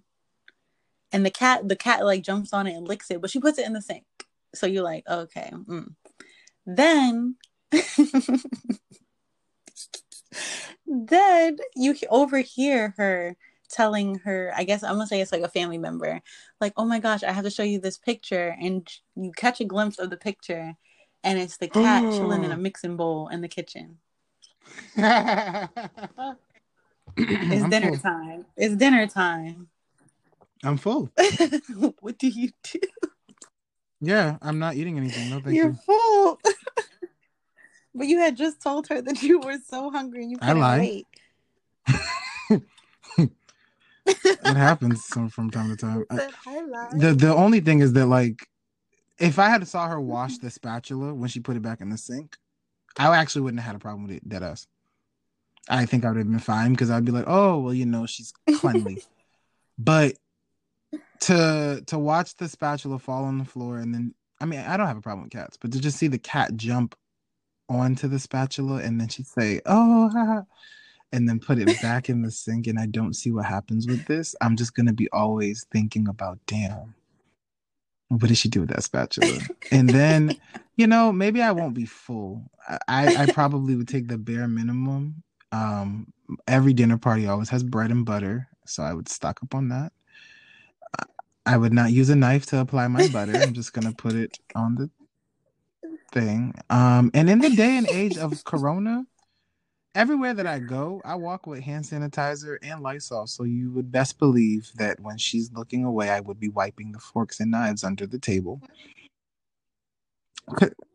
[1.12, 3.58] and the cat the cat like jumps on it and licks it, but she puts
[3.58, 4.06] it in the sink.
[4.54, 5.52] So you're like, okay.
[5.54, 5.96] Mm.
[6.66, 7.36] Then
[10.86, 13.36] then you overhear her
[13.70, 16.22] telling her, I guess I'm gonna say it's like a family member,
[16.62, 18.56] like, oh my gosh, I have to show you this picture.
[18.60, 20.76] And you catch a glimpse of the picture,
[21.24, 22.12] and it's the cat oh.
[22.12, 22.58] chilling in a oh.
[22.58, 23.98] mixing bowl in the kitchen.
[24.96, 25.70] it's
[27.70, 27.98] dinner full.
[27.98, 28.46] time.
[28.56, 29.70] It's dinner time.
[30.64, 31.12] I'm full.
[32.00, 32.80] what do you do?
[34.02, 35.30] Yeah, I'm not eating anything.
[35.30, 35.78] No, thank You're you.
[35.86, 36.40] full.
[37.96, 40.80] but you had just told her that you were so hungry and you couldn't I
[40.80, 41.08] wait.
[44.08, 46.06] It happens from, from time to time.
[46.98, 48.48] the the only thing is that like
[49.20, 51.98] if I had saw her wash the spatula when she put it back in the
[51.98, 52.38] sink,
[52.98, 54.28] I actually wouldn't have had a problem with it.
[54.28, 54.68] Dead us.
[55.70, 58.06] I think I would have been fine because I'd be like, oh well, you know,
[58.06, 59.04] she's cleanly.
[59.78, 60.16] but
[61.22, 64.88] to to watch the spatula fall on the floor and then I mean I don't
[64.88, 66.96] have a problem with cats, but to just see the cat jump
[67.70, 70.46] onto the spatula and then she'd say, "Oh,"
[71.12, 74.06] and then put it back in the sink, and I don't see what happens with
[74.06, 74.36] this.
[74.42, 76.94] I'm just gonna be always thinking about, damn,
[78.10, 79.40] what did she do with that spatula?
[79.72, 80.36] and then,
[80.76, 82.50] you know, maybe I won't be full.
[82.88, 85.24] I I probably would take the bare minimum.
[85.52, 86.12] Um,
[86.48, 89.94] every dinner party always has bread and butter, so I would stock up on that.
[91.46, 93.32] I would not use a knife to apply my butter.
[93.38, 94.90] I'm just gonna put it on the
[96.12, 96.54] thing.
[96.70, 99.06] Um, and in the day and age of Corona,
[99.98, 103.26] everywhere that I go, I walk with hand sanitizer and Lysol.
[103.26, 107.00] So you would best believe that when she's looking away, I would be wiping the
[107.00, 108.62] forks and knives under the table.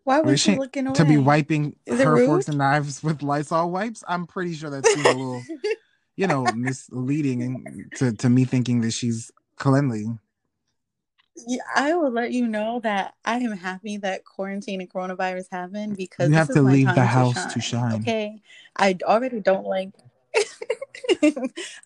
[0.05, 0.95] Why was she looking away?
[0.95, 4.05] To be wiping her forks and knives with Lysol wipes?
[4.07, 5.43] I'm pretty sure that's a little,
[6.17, 10.07] you know, misleading to, to me thinking that she's cleanly.
[11.35, 15.97] Yeah, I will let you know that I am happy that quarantine and coronavirus happened
[15.97, 18.01] because you have to leave the house to shine, to shine.
[18.03, 18.43] Okay,
[18.77, 19.91] I already don't like.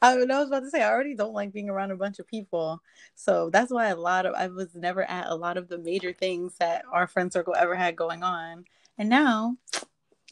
[0.03, 2.83] I, was about to say I already don't like being around a bunch of people,
[3.15, 6.13] so that's why a lot of I was never at a lot of the major
[6.13, 8.65] things that our friend circle ever had going on,
[8.99, 9.57] and now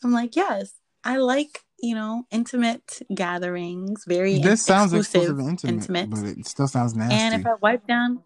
[0.03, 4.05] I'm like, yes, I like you know intimate gatherings.
[4.07, 7.15] Very this sounds exclusive, intimate, intimate, but it still sounds nasty.
[7.15, 8.25] And if I wipe down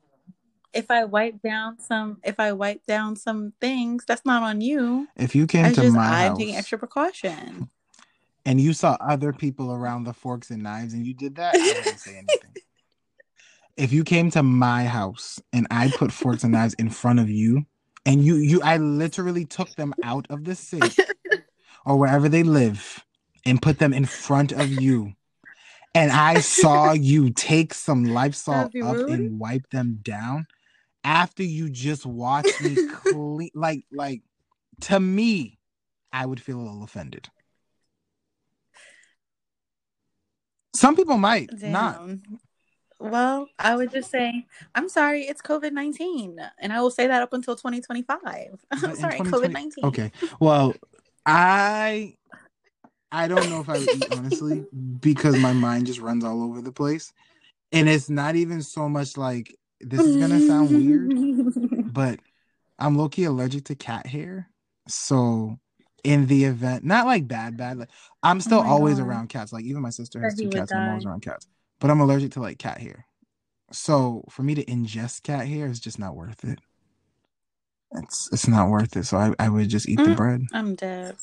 [0.73, 5.09] if I wipe down some if I wipe down some things, that's not on you.
[5.16, 7.71] If you came to my I'm house, taking extra precaution.
[8.45, 11.59] And you saw other people around the forks and knives and you did that, I
[11.59, 12.62] wouldn't say anything.
[13.77, 17.29] if you came to my house and I put forks and knives in front of
[17.29, 17.66] you
[18.07, 20.97] and you you I literally took them out of the sink
[21.85, 23.05] or wherever they live
[23.45, 25.14] and put them in front of you
[25.95, 30.47] and I saw you take some Lysol up and wipe them down,
[31.09, 34.20] after you just watched me clean like like
[34.82, 35.59] to me
[36.12, 37.28] i would feel a little offended.
[40.76, 41.72] Some people might Damn.
[41.72, 42.02] not
[43.00, 44.44] well i would just say
[44.74, 48.28] i'm sorry it's covid-19 and i will say that up until 2025
[48.72, 50.12] i'm sorry covid-19 okay.
[50.40, 50.74] Well
[51.24, 52.14] i
[53.12, 54.64] i don't know if i would eat honestly
[55.00, 57.12] because my mind just runs all over the place.
[57.70, 62.20] And it's not even so much like this is gonna sound weird, but
[62.79, 64.49] I'm low key allergic to cat hair.
[64.89, 65.59] So
[66.05, 67.91] in the event, not like bad, bad, like
[68.22, 69.07] I'm still oh always God.
[69.07, 69.53] around cats.
[69.53, 71.47] Like even my sister has two cats, and I'm always around cats.
[71.81, 73.07] But I'm allergic to like cat hair.
[73.70, 76.61] So for me to ingest cat hair is just not worth it.
[77.93, 79.05] It's it's not worth it.
[79.05, 80.43] So I, I would just eat mm, the bread.
[80.53, 81.16] I'm dead.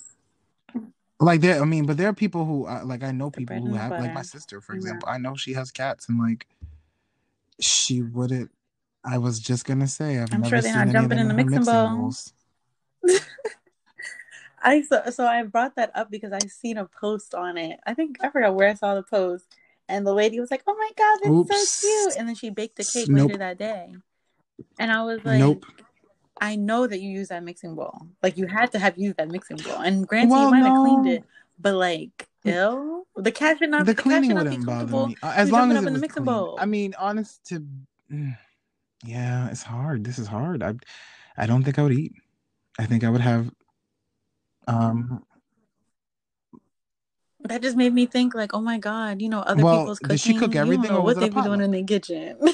[1.20, 3.62] Like there, I mean, but there are people who uh, like I know the people
[3.62, 4.03] who have butter.
[4.03, 5.08] like my sister, for example.
[5.08, 5.16] Yeah.
[5.16, 6.47] I know she has cats, and like
[7.60, 8.51] she wouldn't.
[9.03, 11.64] I was just gonna say I've I'm never sure they're not jumping in the mixing,
[11.64, 12.12] bowl.
[14.64, 17.80] I so, so I brought that up because I seen a post on it.
[17.86, 19.45] I think I forgot where I saw the post,
[19.88, 21.72] and the lady was like, "Oh my god, that's Oops.
[21.72, 23.28] so cute!" And then she baked the cake nope.
[23.28, 23.95] later that day,
[24.80, 25.66] and I was like, "Nope."
[26.41, 28.08] I know that you use that mixing bowl.
[28.22, 29.78] Like you had to have used that mixing bowl.
[29.78, 30.74] And granted, well, you might no.
[30.74, 31.24] have cleaned it,
[31.60, 33.04] but like ill.
[33.16, 33.86] The cat should not.
[33.86, 36.26] The, the cleaning wouldn't bother me as long as it was clean.
[36.26, 36.58] Bowl.
[36.60, 37.66] I mean, honest to,
[39.04, 40.04] yeah, it's hard.
[40.04, 40.64] This is hard.
[40.64, 40.76] I,
[41.38, 42.14] I don't think I would eat.
[42.78, 43.52] I think I would have.
[44.68, 45.24] Um.
[47.41, 50.16] That just made me think, like, oh my god, you know, other well, people's cooking.
[50.16, 52.38] Did she cook everything, or what they be doing in the kitchen?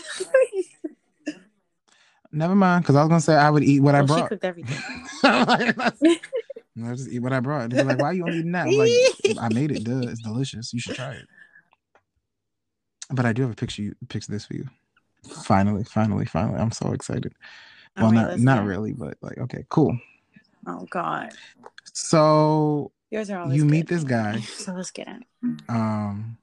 [2.33, 4.23] Never mind, because I was gonna say I would eat what well, I brought.
[4.23, 4.77] She cooked everything.
[6.77, 7.69] I just eat what I brought.
[7.69, 8.67] They're like, why are you only eating that?
[8.67, 8.91] I'm like,
[9.39, 9.83] I made it.
[9.83, 10.73] Duh, it's delicious.
[10.73, 11.27] You should try it.
[13.09, 13.81] But I do have a picture.
[13.81, 14.67] You picture this for you.
[15.27, 16.59] Finally, finally, finally.
[16.59, 17.33] I'm so excited.
[17.97, 19.97] Well, right, not not really, but like okay, cool.
[20.65, 21.33] Oh God,
[21.93, 25.23] So yours are always you meet this guy, So let's get it.
[25.69, 26.37] um,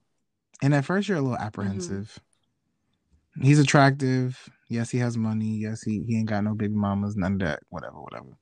[0.61, 1.31] and at first you're a Mm-hmm.
[1.31, 2.19] little apprehensive.
[3.41, 4.49] He's attractive.
[4.69, 5.57] Yes, he has money.
[5.57, 7.61] Yes, he he ain't got no big mamas, none of that.
[7.71, 8.37] Whatever, whatever.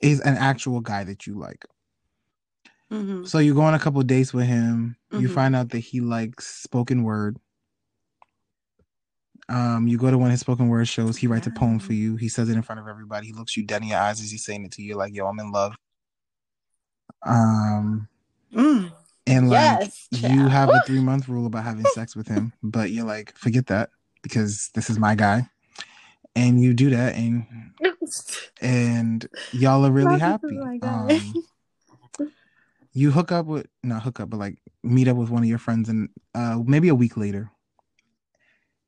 [0.00, 1.64] He's an actual guy that you like.
[2.90, 4.96] hmm So you go on a couple dates with him.
[5.10, 5.32] You Mhm.
[5.34, 7.38] find out that he likes spoken word.
[9.48, 11.16] Um, you go to one of his spoken word shows.
[11.16, 12.16] He writes a poem for you.
[12.16, 13.28] He says it in front of everybody.
[13.28, 15.26] He looks you dead in your eyes as he's saying it to you, like, "Yo,
[15.26, 15.76] I'm in love."
[17.24, 18.08] Um,
[18.52, 18.92] Mm.
[19.26, 22.90] and like Yes, you have a three month rule about having sex with him, but
[22.90, 23.90] you're like, forget that
[24.22, 25.48] because this is my guy,
[26.36, 27.46] and you do that, and
[28.60, 30.46] and y'all are really happy.
[30.46, 31.16] is my guy.
[31.16, 31.44] Um,
[32.92, 35.58] you hook up with not hook up, but like meet up with one of your
[35.58, 37.50] friends, and uh, maybe a week later,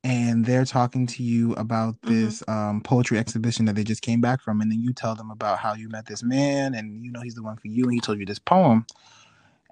[0.05, 2.09] and they're talking to you about Mhm.
[2.09, 5.31] this um, poetry exhibition that they just came back from, and then you tell them
[5.31, 7.93] about how you met this man, and you know he's the one for you, and
[7.95, 8.87] he told you this poem,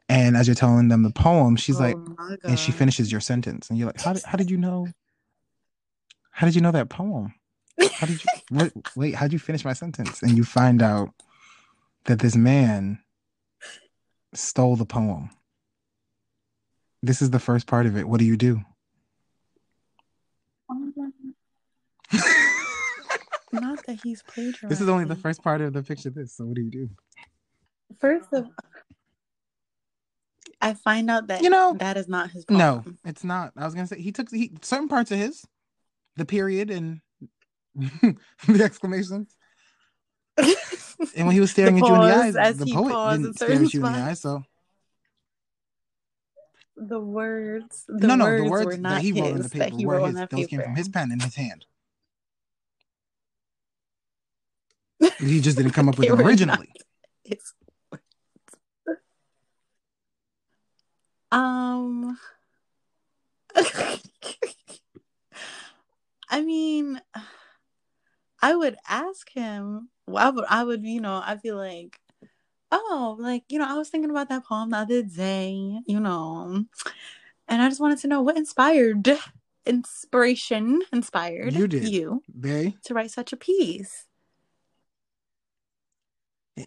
[0.08, 3.20] and as you're telling them the poem, she's like, oh my and she finishes your
[3.20, 4.88] sentence, and you're like, how did, how did you know?
[6.30, 7.32] How did you know that poem?
[7.78, 9.14] How did you wait, wait?
[9.14, 10.22] How'd you finish my sentence?
[10.22, 11.10] And you find out
[12.04, 12.98] that this man
[14.34, 15.30] stole the poem.
[17.02, 18.08] This is the first part of it.
[18.08, 18.60] What do you do?
[23.52, 24.68] Not that he's plagiarizing.
[24.68, 26.10] This is only the first part of the picture.
[26.10, 26.36] This.
[26.36, 26.90] So what do you do?
[27.98, 28.46] First of,
[30.60, 32.58] I find out that You know, that is not his poem.
[32.58, 33.52] No, it's not.
[33.56, 35.44] I was gonna say he took he certain parts of his,
[36.16, 37.00] the period and
[38.46, 39.36] the exclamations.
[41.14, 43.34] And when he was staring at you in the eyes, as the he poet didn't
[43.34, 44.20] stare at you in the eyes.
[44.20, 44.42] So
[46.76, 50.06] the words, the no, no, words the words that he wrote on the paper were
[50.06, 50.14] his.
[50.30, 51.66] Those came from his pen in his hand.
[55.18, 56.70] He just didn't come up with them originally.
[61.30, 62.18] Um.
[66.28, 67.00] I mean,
[68.40, 69.88] I would ask him.
[70.06, 71.98] well, I would, I would, you know, I feel like,
[72.70, 76.64] oh, like you know, I was thinking about that poem the other day, you know,
[77.48, 79.08] and I just wanted to know what inspired,
[79.64, 81.88] inspiration inspired You did.
[81.88, 84.06] you They to write such a piece.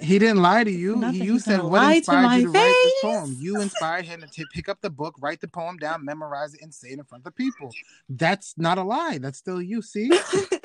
[0.01, 0.97] he didn't lie to you.
[0.97, 3.35] Not that You said what lie to inspired you to write this poem.
[3.39, 6.61] You inspired him to t- pick up the book, write the poem down, memorize it,
[6.61, 7.73] and say it in front of the people.
[8.07, 9.17] That's not a lie.
[9.19, 9.81] That's still you.
[9.81, 10.11] See,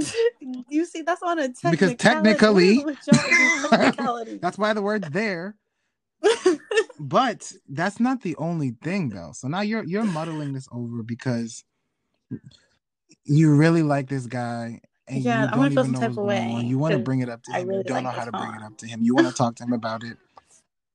[0.68, 1.76] you see, that's on a technicality.
[1.76, 4.38] Because technically- What is with y'all and your technicality?
[4.42, 5.56] that's why the word's there.
[7.00, 9.30] But that's not the only thing, though.
[9.32, 11.62] So now you're you're muddling this over because
[13.24, 16.18] you really like this guy, and Yeah, you don't feel even some know type what's
[16.18, 16.66] of going way, on.
[16.66, 17.68] You want to bring it up to him.
[17.68, 19.00] really you don't like know how to bring it up to him.
[19.02, 20.16] You want to talk to him about it.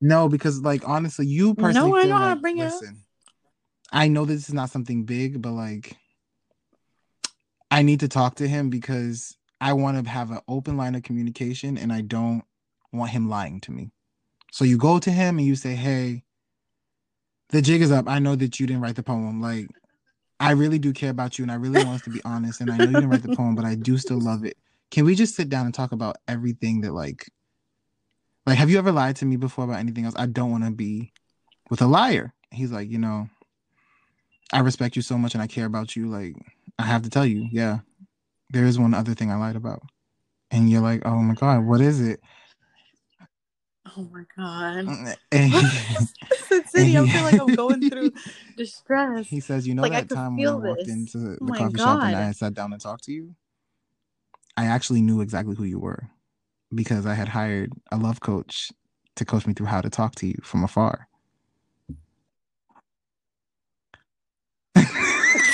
[0.01, 2.73] No, because like honestly, you personally No, I know how to like, bring it up.
[2.73, 2.97] listen,
[3.91, 5.95] I know this is not something big, but like,
[7.73, 11.01] I need to talk to him because I want to have an open line of
[11.01, 12.43] communication, and I don't
[12.91, 13.89] want him lying to me.
[14.51, 16.23] So you go to him and you say, "Hey,
[17.49, 18.07] the jig is up.
[18.07, 19.41] I know that you didn't write the poem.
[19.41, 19.69] Like,
[20.39, 22.61] I really do care about you, and I really want us to be honest.
[22.61, 24.55] And I know you didn't write the poem, but I do still love it.
[24.91, 27.27] Can we just sit down and talk about everything that like,
[28.45, 30.13] like, have you ever lied to me before about anything else?
[30.15, 31.11] I don't want to be
[31.71, 33.29] with a liar." He's like, you know,
[34.51, 36.07] I respect you so much, and I care about you.
[36.07, 36.35] Like,
[36.79, 37.79] I have to tell you, yeah,
[38.49, 39.81] there is one other thing I lied about.
[40.51, 42.19] And you're like, oh my god, what is it?
[43.97, 44.85] Oh my god.
[44.85, 45.49] Mm, eh,
[46.67, 48.11] City, I he- feel like I'm eh, going through
[48.57, 49.27] distress.
[49.27, 50.89] he says, you know Like, that time when I walked this.
[50.89, 53.35] into oh the Oh coffee shop and I sat down and talked to you?
[54.57, 56.09] I actually knew exactly who you were
[56.73, 58.71] because I had hired a love coach
[59.15, 61.07] to coach me through how to talk to you from afar.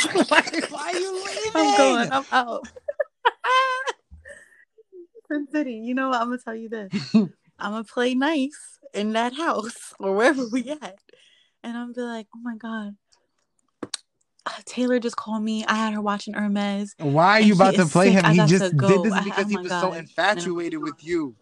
[0.28, 1.52] why, why are you leaving?
[1.56, 2.12] I'm going.
[2.12, 2.68] I'm out.
[5.32, 6.22] CinCity, you know what?
[6.22, 6.92] I'm gonna tell you this.
[7.14, 10.98] I'm gonna play nice in that house or wherever we at,
[11.64, 12.96] and I'm be like, oh my god.
[14.46, 15.66] uh, Taylor just called me.
[15.66, 16.96] I had her watching Hermes.
[17.00, 18.24] Why are you about to play sick.
[18.24, 18.34] him?
[18.34, 21.36] He just did this because oh he was so infatuated with you.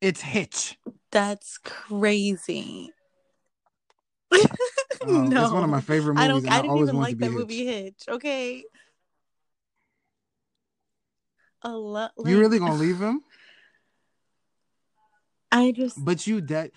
[0.00, 0.78] It's Hitch.
[1.10, 2.90] That's crazy.
[4.32, 4.46] Oh,
[5.06, 6.48] no, um, It's one of my favorite movies, I don't.
[6.48, 7.84] I, I didn't always even like that movie Hitch.
[7.84, 8.08] Hitch.
[8.08, 8.64] Okay.
[11.62, 12.12] A lot.
[12.24, 13.22] you really gonna leave him?
[15.52, 16.02] I just.
[16.02, 16.70] But you that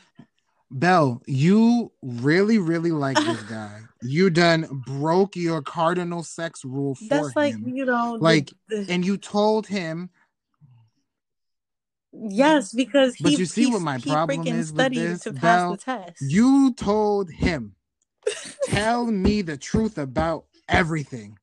[0.71, 3.81] Belle, you really, really like this guy.
[4.01, 8.85] You done broke your cardinal sex rule for That's like you know, the- Like, the-
[8.89, 10.09] and you told him
[12.14, 15.22] yes, because But he, you see he- what my he problem freaking is with this,
[15.22, 15.72] to pass Belle?
[15.72, 16.22] the test.
[16.22, 17.76] you told him,
[18.65, 21.38] tell me the truth about everything.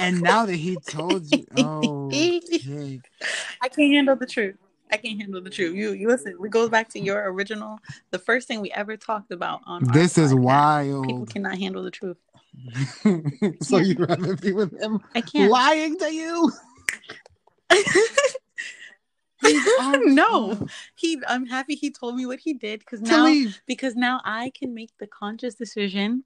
[0.00, 3.00] And now that he told you, oh, okay.
[3.60, 4.56] I can't handle the truth.
[4.92, 5.74] I can't handle the truth.
[5.76, 6.36] You, you listen.
[6.42, 7.78] It goes back to your original,
[8.10, 9.86] the first thing we ever talked about on.
[9.86, 11.06] our this is podcast.
[11.06, 12.16] People cannot handle the truth.
[13.62, 15.50] so you'd rather be with him I can't.
[15.50, 16.50] lying to you?
[20.04, 20.66] no,
[20.96, 21.20] he.
[21.26, 23.62] I'm happy he told me what he did because now leave.
[23.66, 26.24] because now I can make the conscious decision.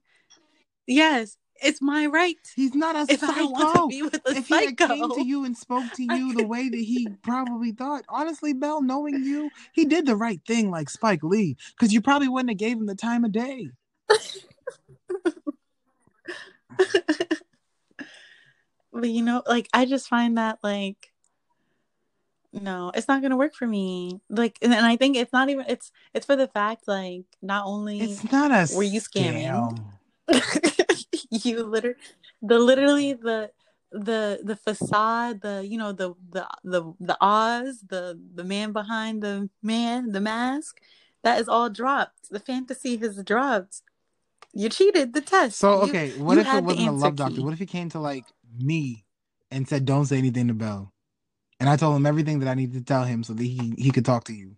[0.87, 2.35] Yes, it's my right.
[2.55, 3.87] He's not a If I want to psycho.
[3.87, 6.77] be with a If he came to you and spoke to you the way that
[6.77, 11.55] he probably thought, honestly, Belle, knowing you, he did the right thing, like Spike Lee,
[11.71, 13.69] because you probably wouldn't have gave him the time of day.
[18.91, 21.11] but you know, like I just find that like
[22.61, 24.19] no, it's not gonna work for me.
[24.29, 25.65] Like, and, and I think it's not even.
[25.67, 29.45] It's it's for the fact like not only It's not a Were you scamming?
[29.45, 29.85] scam.
[31.29, 31.95] you literally
[32.41, 33.51] the literally the
[33.91, 39.21] the the facade the you know the the the the Oz the the man behind
[39.21, 40.81] the man the mask
[41.23, 43.83] that is all dropped the fantasy has dropped
[44.53, 47.41] you cheated the test So You- okay, what you if it wasn't a love doctor?
[47.43, 48.25] What if he came to like
[48.57, 49.05] me
[49.51, 50.91] and said, "Don't say anything to Belle,"
[51.59, 53.91] and I told him everything that I needed to tell him so that he he
[53.91, 54.55] could talk to you.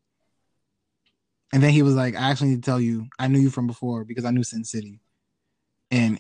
[1.53, 3.07] And then he was like, "I actually need to tell you.
[3.17, 4.99] I knew you from before because I knew CinCity."
[5.91, 6.19] And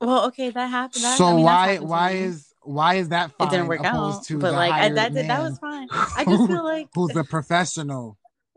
[0.00, 2.18] well okay that happened that, so I mean, why why me.
[2.20, 5.14] is why is that fine it didn't work opposed out to but like I, that
[5.14, 8.18] did, that was man fine I just feel like who's the professional?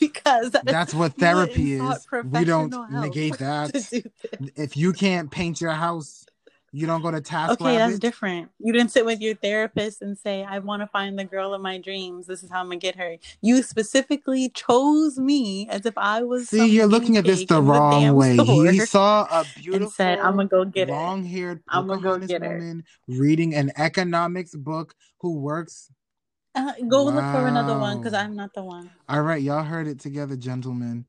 [0.00, 2.06] because that is- That's what therapy is.
[2.24, 3.72] We don't help negate that.
[3.90, 4.02] do.
[4.56, 6.23] If you can't paint your house,
[6.74, 8.50] you don't go to task Okay, that's different.
[8.58, 11.60] You didn't sit with your therapist and say, I want to find the girl of
[11.60, 12.26] my dreams.
[12.26, 13.16] This is how I'm going to get her.
[13.42, 16.48] You specifically chose me as if I was.
[16.48, 18.36] See, you're looking at this the wrong damn way.
[18.72, 20.94] He saw a beautiful, and said, I'm to go get her.
[20.94, 22.48] long-haired I'ma go Pocahontas get her.
[22.48, 25.92] woman reading an economics book who works.
[26.56, 28.90] Uh, go look for another one because I'm not the one.
[29.08, 31.06] All right, y'all heard it together, gentlemen.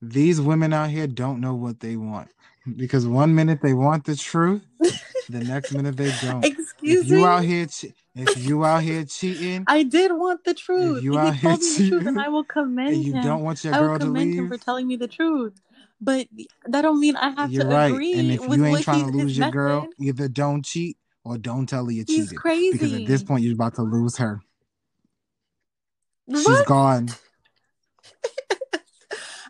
[0.00, 2.28] These women out here don't know what they want
[2.76, 4.64] because one minute they want the truth,
[5.28, 6.44] the next minute they don't.
[6.44, 7.22] Excuse if you me.
[7.24, 11.02] out here, che- if you out here cheating, I did want the truth.
[11.02, 13.22] you he out here me the truth, cheating and I will commend and you him.
[13.22, 15.54] don't want your I will girl to commend him for telling me the truth.
[16.00, 16.28] But
[16.66, 17.90] that don't mean I have you're to right.
[17.90, 20.64] agree And if with you ain't what trying he, to lose your girl, either don't
[20.64, 22.38] cheat or don't tell her you He's cheated.
[22.38, 22.72] crazy.
[22.72, 24.40] Because at this point, you're about to lose her.
[26.34, 27.08] She's gone.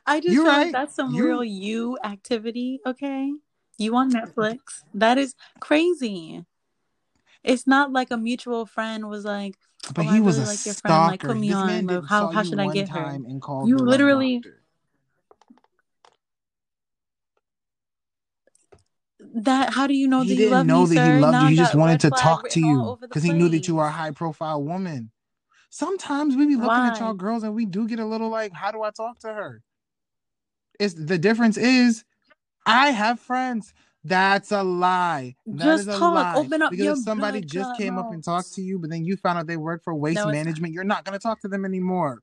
[0.09, 0.73] I just You're right.
[0.73, 3.33] that's some You- real you activity, okay?
[3.77, 4.83] You on Netflix.
[4.95, 6.45] That is crazy.
[7.45, 9.55] It's not like a mutual friend was like,
[9.95, 11.87] But Oh, he I was really a like your friend, like, put me this on,
[11.87, 13.05] like, how- how should I get her?
[13.05, 14.43] and called You literally-
[19.35, 21.15] that how do you know he that you didn't love know me, that sir?
[21.15, 21.49] he loved Now you.
[21.51, 24.11] He just wanted to talk to you because he knew that you were a high
[24.11, 25.11] profile woman.
[25.71, 28.71] Sometimes we be looking at y'all girls and we do get a little like, how
[28.71, 29.63] do I talk to her?
[30.79, 32.05] It's the difference is
[32.67, 33.73] I have friends.
[34.05, 35.35] That's a lie.
[35.47, 36.15] That is Just a talk.
[36.15, 36.35] lie.
[36.37, 39.05] Open up because your if somebody just came up and talked to you, but then
[39.05, 41.65] you found out they work for waste No, management, you're not gonna talk to them
[41.65, 42.21] anymore.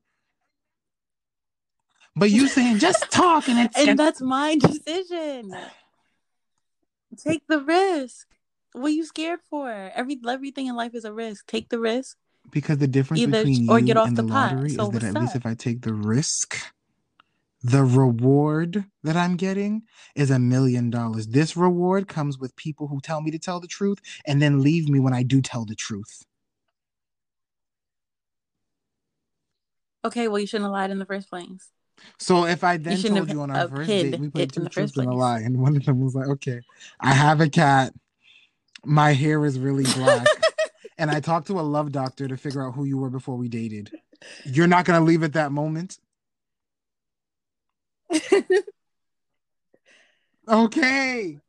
[2.16, 5.54] But you saying just talk and it's And that's my decision.
[7.18, 8.26] Take the risk.
[8.72, 9.70] What are you scared for?
[9.70, 11.46] Every everything in life is a risk.
[11.46, 12.16] Take the risk.
[12.50, 14.50] Because the difference Either between or you get off and the the pot.
[14.52, 16.56] lottery So is that at what's least if I take the risk,
[17.66, 19.82] the reward that I'm getting
[20.14, 21.26] is a million dollars.
[21.26, 24.88] This reward comes with people who tell me to tell the truth and then leave
[24.88, 26.24] me when I do tell the truth.
[30.04, 31.72] Okay, well you shouldn't have lied in the first place.
[32.20, 34.68] So if I then shouldn't told you on our first date, we played two the
[34.68, 36.60] truths and a lie, and one of them was like, "Okay,
[37.00, 37.94] I have a cat.
[38.84, 40.26] My hair is really black."
[40.98, 43.48] and I talked to a love doctor to figure out who you were before we
[43.48, 43.90] dated.
[44.44, 45.98] You're not gonna leave at that moment.
[50.48, 51.40] Okay.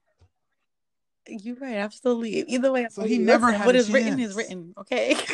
[1.27, 1.77] You're right.
[1.77, 2.45] I'm still leave.
[2.47, 4.73] Either way, I'm So he never had what is written is written.
[4.77, 5.15] Okay.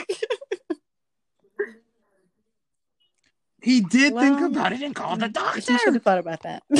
[3.64, 5.72] He did think about it and called the mm, doctor.
[5.72, 6.64] You should have thought about that.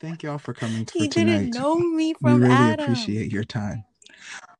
[0.00, 1.26] Thank y'all for coming for he tonight.
[1.26, 2.84] didn't know me from we really Adam.
[2.84, 3.84] appreciate your time.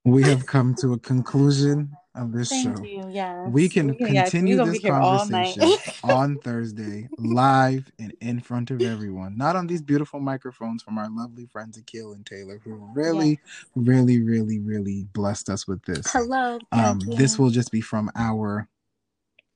[0.05, 2.83] We have come to a conclusion of this Thank show.
[2.85, 3.05] you.
[3.11, 3.49] Yes.
[3.51, 5.57] We can yes, continue this be here all night.
[5.59, 9.37] conversation on Thursday, live and in front of everyone.
[9.37, 13.39] Not on these beautiful microphones from our lovely friends Akil and Taylor, who really,
[13.75, 16.11] really, really, really blessed us with this.
[16.13, 16.59] Hello.
[16.73, 18.69] Um, this will just be from our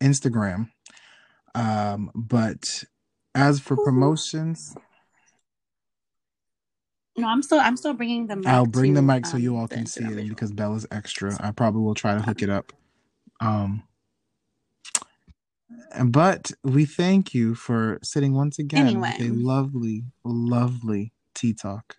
[0.00, 0.70] Instagram.
[1.54, 2.84] Um, but
[3.34, 3.84] as for Woo-hoo.
[3.84, 4.76] promotions,
[7.20, 7.60] No, I'm still.
[7.60, 8.46] I'm still bringing the mic.
[8.46, 10.28] I'll bring the mic so um, you all the can see Instagram it.
[10.28, 12.72] Because Bella's extra, I probably will try to hook it up.
[13.40, 13.82] Um,
[16.04, 21.96] but we thank you for sitting once again with a lovely, lovely tea talk.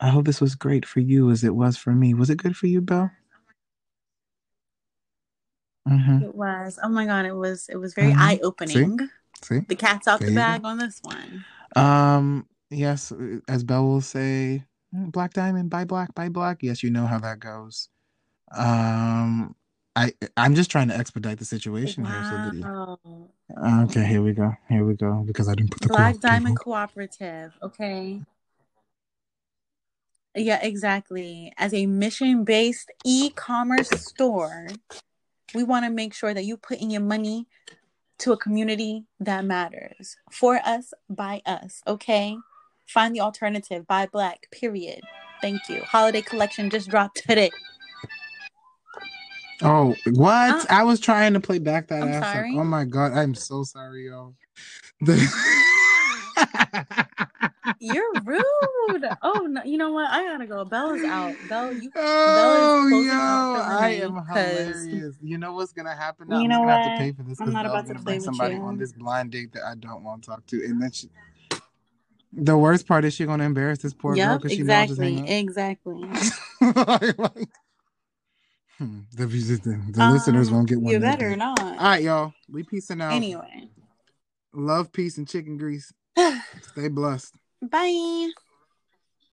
[0.00, 2.14] I hope this was great for you as it was for me.
[2.14, 3.10] Was it good for you, Belle?
[5.88, 6.22] Mm-hmm.
[6.24, 6.78] It was.
[6.82, 7.26] Oh my god!
[7.26, 7.68] It was.
[7.68, 8.18] It was very Mhm.
[8.18, 9.10] eye opening.
[9.42, 9.60] See?
[9.60, 10.42] The cat's out There the you go.
[10.42, 11.44] bag on this one.
[11.76, 13.12] Um, yes,
[13.48, 14.64] as Belle will say,
[14.94, 16.62] "Mm, Black Diamond, buy black, buy black.
[16.62, 17.88] Yes, you know how that goes.
[18.56, 19.54] Um,
[19.96, 22.24] I I'm just trying to expedite the situation here.
[22.24, 23.28] So you,
[23.84, 25.22] okay, here we go, here we go.
[25.26, 26.58] Because I didn't put the Black Diamond.
[26.58, 27.52] Cooperative.
[27.62, 28.22] Okay.
[30.36, 31.52] Yeah, exactly.
[31.58, 34.66] As a mission based e commerce store,
[35.54, 37.46] we want to make sure that you put in your money
[38.18, 40.16] to a community that matters.
[40.30, 41.82] For us, by us.
[41.86, 42.36] Okay.
[42.86, 43.86] Find the alternative.
[43.86, 44.48] Buy black.
[44.50, 45.00] Period.
[45.40, 45.82] Thank you.
[45.82, 47.50] Holiday collection just dropped today.
[49.62, 50.54] Oh, what?
[50.54, 52.34] Uh, I was trying to play back that I'm ass.
[52.34, 52.54] sorry.
[52.56, 54.34] Oh my god, I'm so sorry, y'all.
[57.80, 59.08] You're rude.
[59.22, 60.10] Oh no, you know what?
[60.10, 60.64] I gotta go.
[60.64, 61.34] Bella's out.
[61.48, 65.16] Bella, you oh, closing yo, out for the I am hilarious.
[65.22, 66.28] You know what's gonna happen?
[66.28, 66.38] now?
[66.38, 66.98] You I'm know gonna have to what?
[66.98, 68.62] pay for this I'm not Belle's about to play with somebody you.
[68.62, 71.08] on this blind date that I don't want to talk to, and then she.
[72.36, 75.00] The worst part is she gonna embarrass this poor girl Yep, because she knows just
[75.00, 75.38] exactly.
[75.38, 75.94] Exactly.
[76.60, 77.48] like,
[78.78, 80.92] hmm, the, the, the listeners Um, won't get one.
[80.92, 81.36] You better day.
[81.36, 81.60] not.
[81.60, 82.32] All right, y'all.
[82.48, 83.12] We peacing out.
[83.12, 83.68] Anyway.
[84.52, 85.92] Love, peace, and chicken grease.
[86.72, 87.34] Stay blessed.
[87.62, 88.30] Bye.